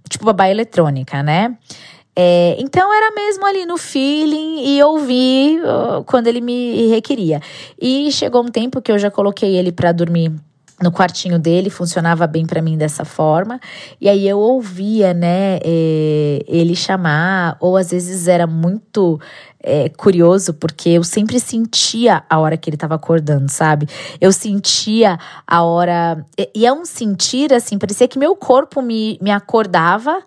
tipo, 0.07 0.25
babá 0.25 0.49
eletrônica, 0.49 1.23
né? 1.23 1.57
É, 2.15 2.57
então 2.59 2.93
era 2.93 3.15
mesmo 3.15 3.45
ali 3.45 3.65
no 3.65 3.77
feeling 3.77 4.75
e 4.75 4.83
ouvir 4.83 5.61
quando 6.05 6.27
ele 6.27 6.41
me 6.41 6.87
requeria. 6.87 7.41
E 7.81 8.11
chegou 8.11 8.43
um 8.43 8.49
tempo 8.49 8.81
que 8.81 8.91
eu 8.91 8.99
já 8.99 9.09
coloquei 9.09 9.55
ele 9.55 9.71
para 9.71 9.91
dormir 9.91 10.33
no 10.81 10.91
quartinho 10.91 11.37
dele, 11.37 11.69
funcionava 11.69 12.25
bem 12.25 12.45
para 12.45 12.61
mim 12.61 12.77
dessa 12.77 13.03
forma. 13.05 13.59
E 13.99 14.07
aí 14.07 14.27
eu 14.27 14.39
ouvia, 14.39 15.13
né, 15.13 15.59
é, 15.63 16.43
ele 16.47 16.75
chamar, 16.75 17.57
ou 17.59 17.77
às 17.77 17.91
vezes 17.91 18.27
era 18.27 18.47
muito 18.47 19.19
é, 19.61 19.89
curioso, 19.89 20.53
porque 20.53 20.89
eu 20.89 21.03
sempre 21.03 21.39
sentia 21.39 22.23
a 22.29 22.39
hora 22.39 22.55
que 22.57 22.69
ele 22.69 22.75
estava 22.75 22.95
acordando, 22.95 23.49
sabe? 23.49 23.87
Eu 24.19 24.31
sentia 24.31 25.19
a 25.45 25.63
hora. 25.63 26.25
E 26.55 26.65
é 26.65 26.71
um 26.71 26.85
sentir 26.85 27.53
assim, 27.53 27.77
parecia 27.77 28.07
que 28.07 28.17
meu 28.17 28.35
corpo 28.35 28.81
me, 28.81 29.19
me 29.21 29.31
acordava 29.31 30.23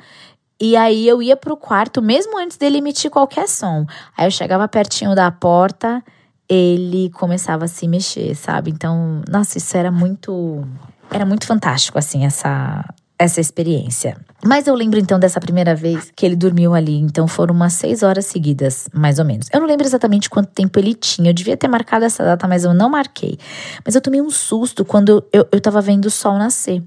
E 0.61 0.77
aí 0.77 1.09
eu 1.09 1.23
ia 1.23 1.37
pro 1.37 1.57
quarto 1.57 2.01
mesmo 2.03 2.38
antes 2.38 2.57
dele 2.57 2.79
emitir 2.79 3.11
qualquer 3.11 3.49
som. 3.49 3.87
Aí 4.16 4.27
eu 4.27 4.31
chegava 4.31 4.68
pertinho 4.68 5.14
da 5.14 5.31
porta, 5.31 6.05
ele 6.49 7.11
começava 7.11 7.64
a 7.64 7.68
se 7.68 7.88
mexer, 7.88 8.35
sabe? 8.37 8.71
Então, 8.71 9.23
nossa, 9.29 9.59
isso 9.59 9.77
era 9.77 9.90
muito 9.90 10.64
era 11.11 11.27
muito 11.27 11.47
fantástico 11.47 11.99
assim 11.99 12.25
essa 12.25 12.85
essa 13.18 13.40
experiência. 13.40 14.16
Mas 14.44 14.66
eu 14.66 14.74
lembro 14.74 14.98
então 14.98 15.20
dessa 15.20 15.40
primeira 15.40 15.72
vez 15.72 16.12
que 16.16 16.26
ele 16.26 16.35
dormiu 16.35 16.74
ali. 16.74 16.98
Então 16.98 17.28
foram 17.28 17.55
umas 17.55 17.74
seis 17.74 18.02
horas 18.02 18.26
seguidas, 18.26 18.88
mais 18.92 19.20
ou 19.20 19.24
menos. 19.24 19.46
Eu 19.52 19.61
não 19.61 19.68
lembro 19.68 19.87
exatamente 19.87 20.28
quanto 20.28 20.48
tempo 20.48 20.78
ele 20.81 20.94
tinha. 20.94 21.31
Eu 21.31 21.35
devia 21.35 21.57
ter 21.57 21.68
marcado 21.68 22.05
essa 22.05 22.24
data, 22.24 22.48
mas 22.48 22.64
eu 22.64 22.74
não 22.74 22.90
marquei. 22.90 23.38
Mas 23.85 23.94
eu 23.94 24.00
tomei 24.00 24.20
um 24.20 24.31
susto 24.31 24.85
quando 24.85 25.24
eu, 25.33 25.46
eu 25.52 25.61
tava 25.61 25.81
vendo 25.81 26.07
o 26.07 26.11
sol 26.11 26.37
nascer. 26.37 26.83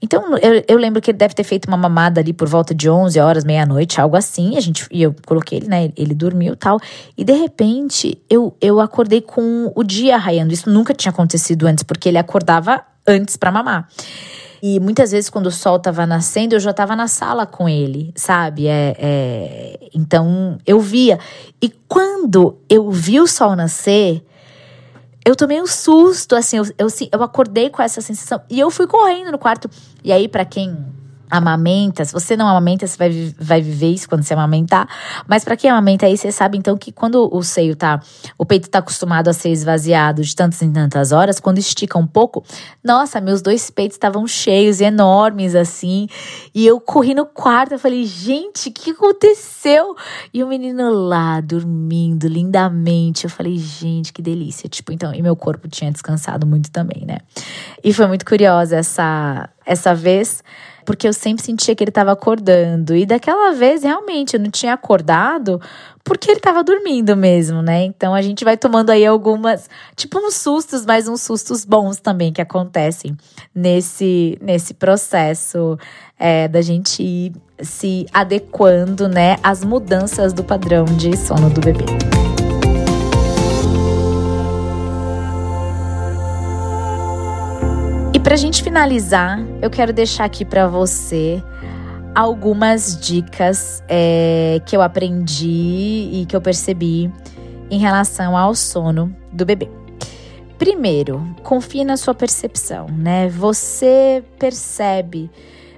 Então 0.00 0.36
eu, 0.38 0.64
eu 0.66 0.78
lembro 0.78 1.02
que 1.02 1.10
ele 1.10 1.18
deve 1.18 1.34
ter 1.34 1.44
feito 1.44 1.66
uma 1.66 1.76
mamada 1.76 2.22
ali 2.22 2.32
por 2.32 2.48
volta 2.48 2.74
de 2.74 2.88
11 2.88 3.20
horas, 3.20 3.44
meia-noite, 3.44 4.00
algo 4.00 4.16
assim. 4.16 4.56
A 4.56 4.60
gente, 4.60 4.86
e 4.90 5.02
eu 5.02 5.14
coloquei 5.26 5.58
ele, 5.58 5.68
né? 5.68 5.92
Ele 5.96 6.14
dormiu 6.14 6.56
tal. 6.56 6.80
E 7.18 7.22
de 7.22 7.34
repente 7.34 8.18
eu, 8.30 8.56
eu 8.62 8.80
acordei 8.80 9.20
com 9.20 9.70
o 9.74 9.84
dia 9.84 10.16
raiando. 10.16 10.54
Isso 10.54 10.70
nunca 10.70 10.94
tinha 10.94 11.10
acontecido 11.10 11.66
antes, 11.66 11.84
porque 11.84 12.08
ele 12.08 12.18
acordava 12.18 12.82
antes 13.06 13.36
para 13.36 13.52
mamar. 13.52 13.88
E 14.66 14.80
muitas 14.80 15.12
vezes, 15.12 15.28
quando 15.28 15.48
o 15.48 15.50
sol 15.50 15.76
estava 15.76 16.06
nascendo, 16.06 16.54
eu 16.54 16.58
já 16.58 16.70
estava 16.70 16.96
na 16.96 17.06
sala 17.06 17.44
com 17.44 17.68
ele, 17.68 18.14
sabe? 18.16 18.66
É, 18.66 18.96
é, 18.98 19.90
então, 19.94 20.56
eu 20.66 20.80
via. 20.80 21.18
E 21.60 21.68
quando 21.86 22.56
eu 22.66 22.90
vi 22.90 23.20
o 23.20 23.26
sol 23.26 23.54
nascer, 23.54 24.24
eu 25.22 25.36
tomei 25.36 25.60
um 25.60 25.66
susto, 25.66 26.34
assim, 26.34 26.56
eu, 26.56 26.64
eu, 26.78 26.86
eu 27.12 27.22
acordei 27.22 27.68
com 27.68 27.82
essa 27.82 28.00
sensação. 28.00 28.40
E 28.48 28.58
eu 28.58 28.70
fui 28.70 28.86
correndo 28.86 29.32
no 29.32 29.38
quarto. 29.38 29.68
E 30.02 30.10
aí, 30.10 30.26
para 30.26 30.46
quem 30.46 30.74
amamenta, 31.30 32.04
se 32.04 32.12
você 32.12 32.36
não 32.36 32.46
amamenta, 32.46 32.86
você 32.86 32.96
vai, 32.96 33.34
vai 33.38 33.62
viver 33.62 33.88
isso 33.88 34.08
quando 34.08 34.22
você 34.22 34.34
amamentar. 34.34 34.88
Mas 35.26 35.44
para 35.44 35.56
quem 35.56 35.70
amamenta 35.70 36.06
aí, 36.06 36.16
você 36.16 36.30
sabe 36.30 36.58
então 36.58 36.76
que 36.76 36.92
quando 36.92 37.28
o 37.32 37.42
seio 37.42 37.74
tá, 37.74 38.00
o 38.38 38.44
peito 38.44 38.68
tá 38.68 38.78
acostumado 38.78 39.28
a 39.28 39.32
ser 39.32 39.50
esvaziado 39.50 40.22
de 40.22 40.34
tantas 40.34 40.62
em 40.62 40.72
tantas 40.72 41.12
horas, 41.12 41.40
quando 41.40 41.58
estica 41.58 41.98
um 41.98 42.06
pouco, 42.06 42.44
nossa, 42.82 43.20
meus 43.20 43.42
dois 43.42 43.70
peitos 43.70 43.96
estavam 43.96 44.26
cheios 44.26 44.80
e 44.80 44.84
enormes 44.84 45.54
assim. 45.54 46.08
E 46.54 46.66
eu 46.66 46.80
corri 46.80 47.14
no 47.14 47.26
quarto, 47.26 47.72
eu 47.72 47.78
falei, 47.78 48.04
gente, 48.04 48.68
o 48.68 48.72
que 48.72 48.90
aconteceu? 48.90 49.96
E 50.32 50.42
o 50.42 50.46
menino 50.46 50.90
lá 50.90 51.40
dormindo 51.40 52.28
lindamente. 52.28 53.24
Eu 53.24 53.30
falei, 53.30 53.56
gente, 53.56 54.12
que 54.12 54.22
delícia. 54.22 54.68
Tipo, 54.68 54.92
então, 54.92 55.14
e 55.14 55.22
meu 55.22 55.36
corpo 55.36 55.68
tinha 55.68 55.90
descansado 55.90 56.46
muito 56.46 56.70
também, 56.70 57.04
né? 57.06 57.18
E 57.82 57.92
foi 57.92 58.06
muito 58.06 58.24
curiosa 58.24 58.76
essa 58.76 59.48
essa 59.66 59.94
vez 59.94 60.42
porque 60.84 61.08
eu 61.08 61.12
sempre 61.12 61.44
sentia 61.44 61.74
que 61.74 61.82
ele 61.82 61.90
estava 61.90 62.12
acordando. 62.12 62.94
E 62.94 63.06
daquela 63.06 63.52
vez, 63.52 63.82
realmente, 63.82 64.34
eu 64.34 64.40
não 64.40 64.50
tinha 64.50 64.74
acordado 64.74 65.60
porque 66.04 66.30
ele 66.30 66.38
estava 66.38 66.62
dormindo 66.62 67.16
mesmo, 67.16 67.62
né? 67.62 67.84
Então 67.84 68.14
a 68.14 68.20
gente 68.20 68.44
vai 68.44 68.56
tomando 68.56 68.90
aí 68.90 69.06
algumas, 69.06 69.68
tipo 69.96 70.18
uns 70.18 70.34
sustos, 70.34 70.84
mas 70.84 71.08
uns 71.08 71.22
sustos 71.22 71.64
bons 71.64 71.98
também 71.98 72.32
que 72.32 72.42
acontecem 72.42 73.16
nesse, 73.54 74.38
nesse 74.40 74.74
processo 74.74 75.78
é, 76.18 76.46
da 76.46 76.60
gente 76.60 77.02
ir 77.02 77.32
se 77.62 78.06
adequando, 78.12 79.08
né, 79.08 79.36
às 79.42 79.64
mudanças 79.64 80.32
do 80.32 80.44
padrão 80.44 80.84
de 80.84 81.16
sono 81.16 81.48
do 81.48 81.60
bebê. 81.60 81.84
Pra 88.34 88.40
gente 88.40 88.64
finalizar, 88.64 89.38
eu 89.62 89.70
quero 89.70 89.92
deixar 89.92 90.24
aqui 90.24 90.44
para 90.44 90.66
você 90.66 91.40
algumas 92.12 92.98
dicas 92.98 93.80
é, 93.88 94.60
que 94.66 94.76
eu 94.76 94.82
aprendi 94.82 96.10
e 96.12 96.26
que 96.28 96.34
eu 96.34 96.40
percebi 96.40 97.08
em 97.70 97.78
relação 97.78 98.36
ao 98.36 98.52
sono 98.56 99.14
do 99.30 99.46
bebê. 99.46 99.70
Primeiro, 100.58 101.24
confie 101.44 101.84
na 101.84 101.96
sua 101.96 102.12
percepção, 102.12 102.88
né? 102.88 103.28
Você 103.28 104.24
percebe 104.36 105.30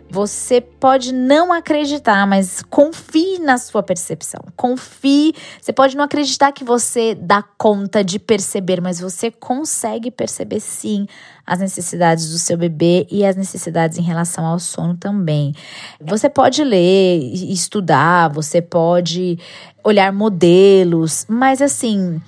você 0.08 0.60
pode 0.60 1.12
não 1.12 1.52
acreditar, 1.52 2.26
mas 2.26 2.62
confie 2.62 3.38
na 3.38 3.58
sua 3.58 3.82
percepção. 3.82 4.40
Confie. 4.56 5.34
Você 5.60 5.72
pode 5.72 5.96
não 5.96 6.04
acreditar 6.04 6.52
que 6.52 6.64
você 6.64 7.14
dá 7.14 7.42
conta 7.42 8.04
de 8.04 8.18
perceber, 8.18 8.80
mas 8.80 9.00
você 9.00 9.30
consegue 9.30 10.10
perceber 10.10 10.60
sim 10.60 11.06
as 11.46 11.60
necessidades 11.60 12.30
do 12.30 12.38
seu 12.38 12.56
bebê 12.56 13.06
e 13.10 13.24
as 13.24 13.36
necessidades 13.36 13.98
em 13.98 14.02
relação 14.02 14.44
ao 14.44 14.58
sono 14.58 14.96
também. 14.96 15.52
Você 16.00 16.28
pode 16.28 16.62
ler, 16.62 17.18
estudar, 17.50 18.28
você 18.28 18.60
pode 18.60 19.38
olhar 19.84 20.12
modelos, 20.12 21.24
mas 21.28 21.62
assim, 21.62 22.20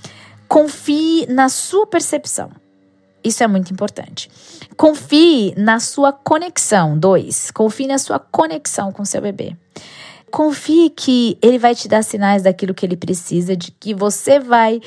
confie 0.48 1.26
na 1.28 1.48
sua 1.48 1.86
percepção. 1.86 2.50
Isso 3.22 3.42
é 3.42 3.46
muito 3.46 3.72
importante. 3.72 4.30
Confie 4.76 5.54
na 5.56 5.80
sua 5.80 6.12
conexão. 6.12 6.98
Dois, 6.98 7.50
confie 7.50 7.86
na 7.86 7.98
sua 7.98 8.18
conexão 8.18 8.92
com 8.92 9.04
seu 9.04 9.20
bebê. 9.20 9.56
Confie 10.30 10.90
que 10.90 11.38
ele 11.40 11.58
vai 11.58 11.74
te 11.74 11.88
dar 11.88 12.02
sinais 12.02 12.42
daquilo 12.42 12.74
que 12.74 12.84
ele 12.84 12.96
precisa, 12.96 13.56
de 13.56 13.70
que 13.72 13.94
você 13.94 14.38
vai 14.38 14.80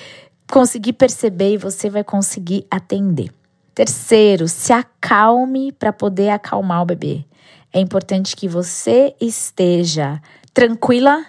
conseguir 0.50 0.94
perceber 0.94 1.54
e 1.54 1.58
você 1.58 1.90
vai 1.90 2.04
conseguir 2.04 2.66
atender. 2.70 3.32
Terceiro, 3.74 4.48
se 4.48 4.72
acalme 4.72 5.72
para 5.72 5.92
poder 5.92 6.30
acalmar 6.30 6.82
o 6.82 6.86
bebê. 6.86 7.26
É 7.74 7.80
importante 7.80 8.36
que 8.36 8.48
você 8.48 9.16
esteja 9.20 10.22
tranquila 10.54 11.26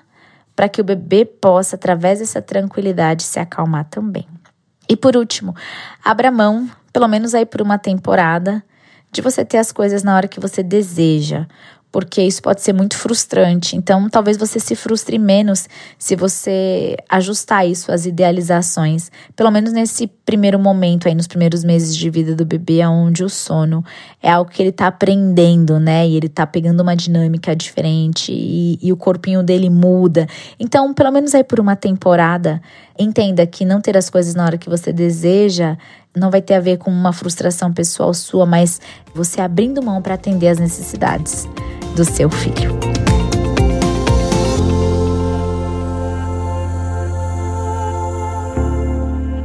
para 0.55 0.69
que 0.69 0.81
o 0.81 0.85
bebê 0.85 1.25
possa, 1.25 1.77
através 1.77 2.19
dessa 2.19 2.43
tranquilidade, 2.43 3.23
se 3.23 3.39
acalmar 3.39 3.89
também. 3.89 4.27
E 4.89 4.97
por 4.97 5.17
último, 5.17 5.55
abra 6.05 6.31
mão 6.31 6.69
pelo 6.93 7.09
menos 7.09 7.35
aí 7.35 7.47
por 7.47 7.63
uma 7.63 7.79
temporada, 7.79 8.63
de 9.13 9.21
você 9.21 9.45
ter 9.45 9.59
as 9.59 9.71
coisas 9.71 10.03
na 10.03 10.17
hora 10.17 10.27
que 10.27 10.41
você 10.41 10.63
deseja, 10.63 11.47
porque 11.93 12.23
isso 12.23 12.41
pode 12.41 12.63
ser 12.63 12.73
muito 12.73 12.97
frustrante. 12.97 13.77
Então, 13.77 14.09
talvez 14.09 14.39
você 14.39 14.59
se 14.59 14.75
frustre 14.75 15.19
menos 15.19 15.69
se 15.99 16.17
você 16.17 16.97
ajustar 17.07 17.69
isso 17.69 17.93
às 17.93 18.07
idealizações, 18.07 19.13
pelo 19.37 19.51
menos 19.51 19.75
nesse 19.75 20.07
primeiro 20.07 20.59
momento 20.59 21.07
aí 21.07 21.15
nos 21.15 21.27
primeiros 21.27 21.63
meses 21.63 21.95
de 21.95 22.09
vida 22.09 22.35
do 22.35 22.47
bebê, 22.47 22.85
onde 22.87 23.23
o 23.23 23.29
sono 23.29 23.85
é 24.23 24.31
algo 24.31 24.51
que 24.51 24.63
ele 24.63 24.71
está 24.71 24.87
aprendendo, 24.87 25.79
né? 25.79 26.09
E 26.09 26.17
ele 26.17 26.29
está 26.29 26.47
pegando 26.47 26.81
uma 26.81 26.97
dinâmica 26.97 27.55
diferente 27.55 28.33
e, 28.33 28.79
e 28.81 28.91
o 28.91 28.97
corpinho 28.97 29.43
dele 29.43 29.69
muda. 29.69 30.27
Então, 30.59 30.95
pelo 30.95 31.11
menos 31.11 31.35
aí 31.35 31.45
por 31.45 31.61
uma 31.61 31.77
temporada, 31.77 32.63
entenda 32.99 33.47
que 33.47 33.67
não 33.67 33.83
ter 33.83 33.99
as 33.99 34.09
coisas 34.09 34.35
na 34.35 34.47
hora 34.47 34.57
que 34.57 34.71
você 34.71 34.95
deseja 34.95 35.77
não 36.17 36.31
vai 36.31 36.43
ter 36.43 36.55
a 36.55 36.61
ver 36.61 36.79
com 36.79 36.91
uma 36.91 37.13
frustração 37.13 37.73
pessoal 37.73 38.13
sua, 38.13 38.47
mas 38.47 38.81
você 39.15 39.41
abrindo 39.41 39.83
mão 39.83 40.03
para 40.03 40.15
atender 40.15 40.49
as 40.49 40.59
necessidades 40.59 41.49
do 41.97 42.05
seu 42.05 42.29
filho. 42.29 43.12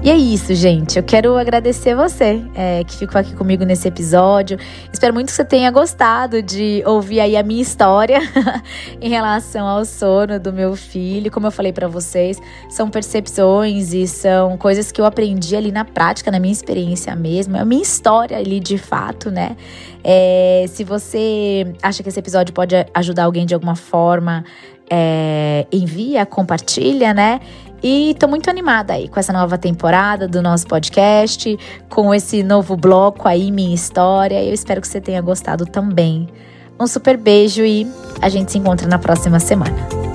E 0.08 0.10
é 0.10 0.16
isso, 0.16 0.56
gente. 0.56 0.98
Eu 0.98 1.04
quero 1.04 1.36
agradecer 1.36 1.94
você 1.94 2.42
é, 2.56 2.82
que 2.86 2.96
ficou 2.96 3.20
aqui 3.20 3.36
comigo 3.36 3.66
nesse 3.66 3.90
episódio. 3.90 4.58
Espero 4.90 5.14
muito 5.14 5.28
que 5.28 5.34
você 5.34 5.44
tenha 5.44 5.70
gostado 5.70 6.42
de 6.42 6.82
ouvir 6.86 7.20
aí 7.20 7.36
a 7.36 7.44
minha 7.44 7.62
história 7.62 8.22
em 9.02 9.10
relação 9.10 9.68
ao 9.68 9.84
sono 9.84 10.40
do 10.40 10.54
meu 10.54 10.78
filho. 10.78 11.30
Como 11.30 11.48
eu 11.48 11.52
falei 11.52 11.74
para 11.74 11.90
vocês, 11.90 12.40
são 12.70 12.90
percepções 12.90 13.92
e 13.92 14.08
são 14.08 14.56
coisas 14.58 14.94
que 14.94 15.02
eu 15.02 15.06
aprendi 15.06 15.58
ali 15.58 15.74
na 15.74 15.84
prática, 15.84 16.32
na 16.32 16.40
minha 16.40 16.54
experiência 16.54 17.14
mesmo. 17.14 17.58
É 17.58 17.60
a 17.60 17.66
minha 17.66 17.84
história 17.84 18.38
ali 18.38 18.62
de 18.62 18.78
fato, 18.78 19.30
né? 19.30 19.58
É, 20.06 20.64
se 20.70 20.86
você 20.86 21.76
acha 21.84 22.02
que 22.02 22.08
esse 22.08 22.18
episódio 22.18 22.54
pode 22.54 22.74
ajudar 22.94 23.26
alguém 23.26 23.46
de 23.46 23.54
alguma 23.54 23.76
forma, 23.76 24.46
é, 24.90 25.68
envia, 25.72 26.26
compartilha, 26.26 27.14
né? 27.14 27.42
E 27.82 28.16
tô 28.20 28.28
muito 28.28 28.50
animada 28.50 28.94
aí 28.94 29.08
com 29.08 29.20
essa 29.20 29.32
nova 29.32 29.58
temporada 29.58 30.28
do 30.28 30.42
nosso 30.42 30.68
podcast, 30.68 31.58
com 31.90 32.14
esse 32.14 32.44
novo 32.44 32.76
bloco 32.76 33.28
aí, 33.28 33.52
minha 33.52 33.74
história. 33.74 34.44
Eu 34.44 34.54
espero 34.54 34.82
que 34.82 34.88
você 34.88 35.00
tenha 35.00 35.22
gostado 35.22 35.66
também. 35.66 36.28
Um 36.80 36.88
super 36.88 37.18
beijo 37.18 37.64
e 37.64 37.88
a 38.22 38.30
gente 38.30 38.52
se 38.52 38.58
encontra 38.58 38.88
na 38.88 39.00
próxima 39.00 39.40
semana. 39.40 40.07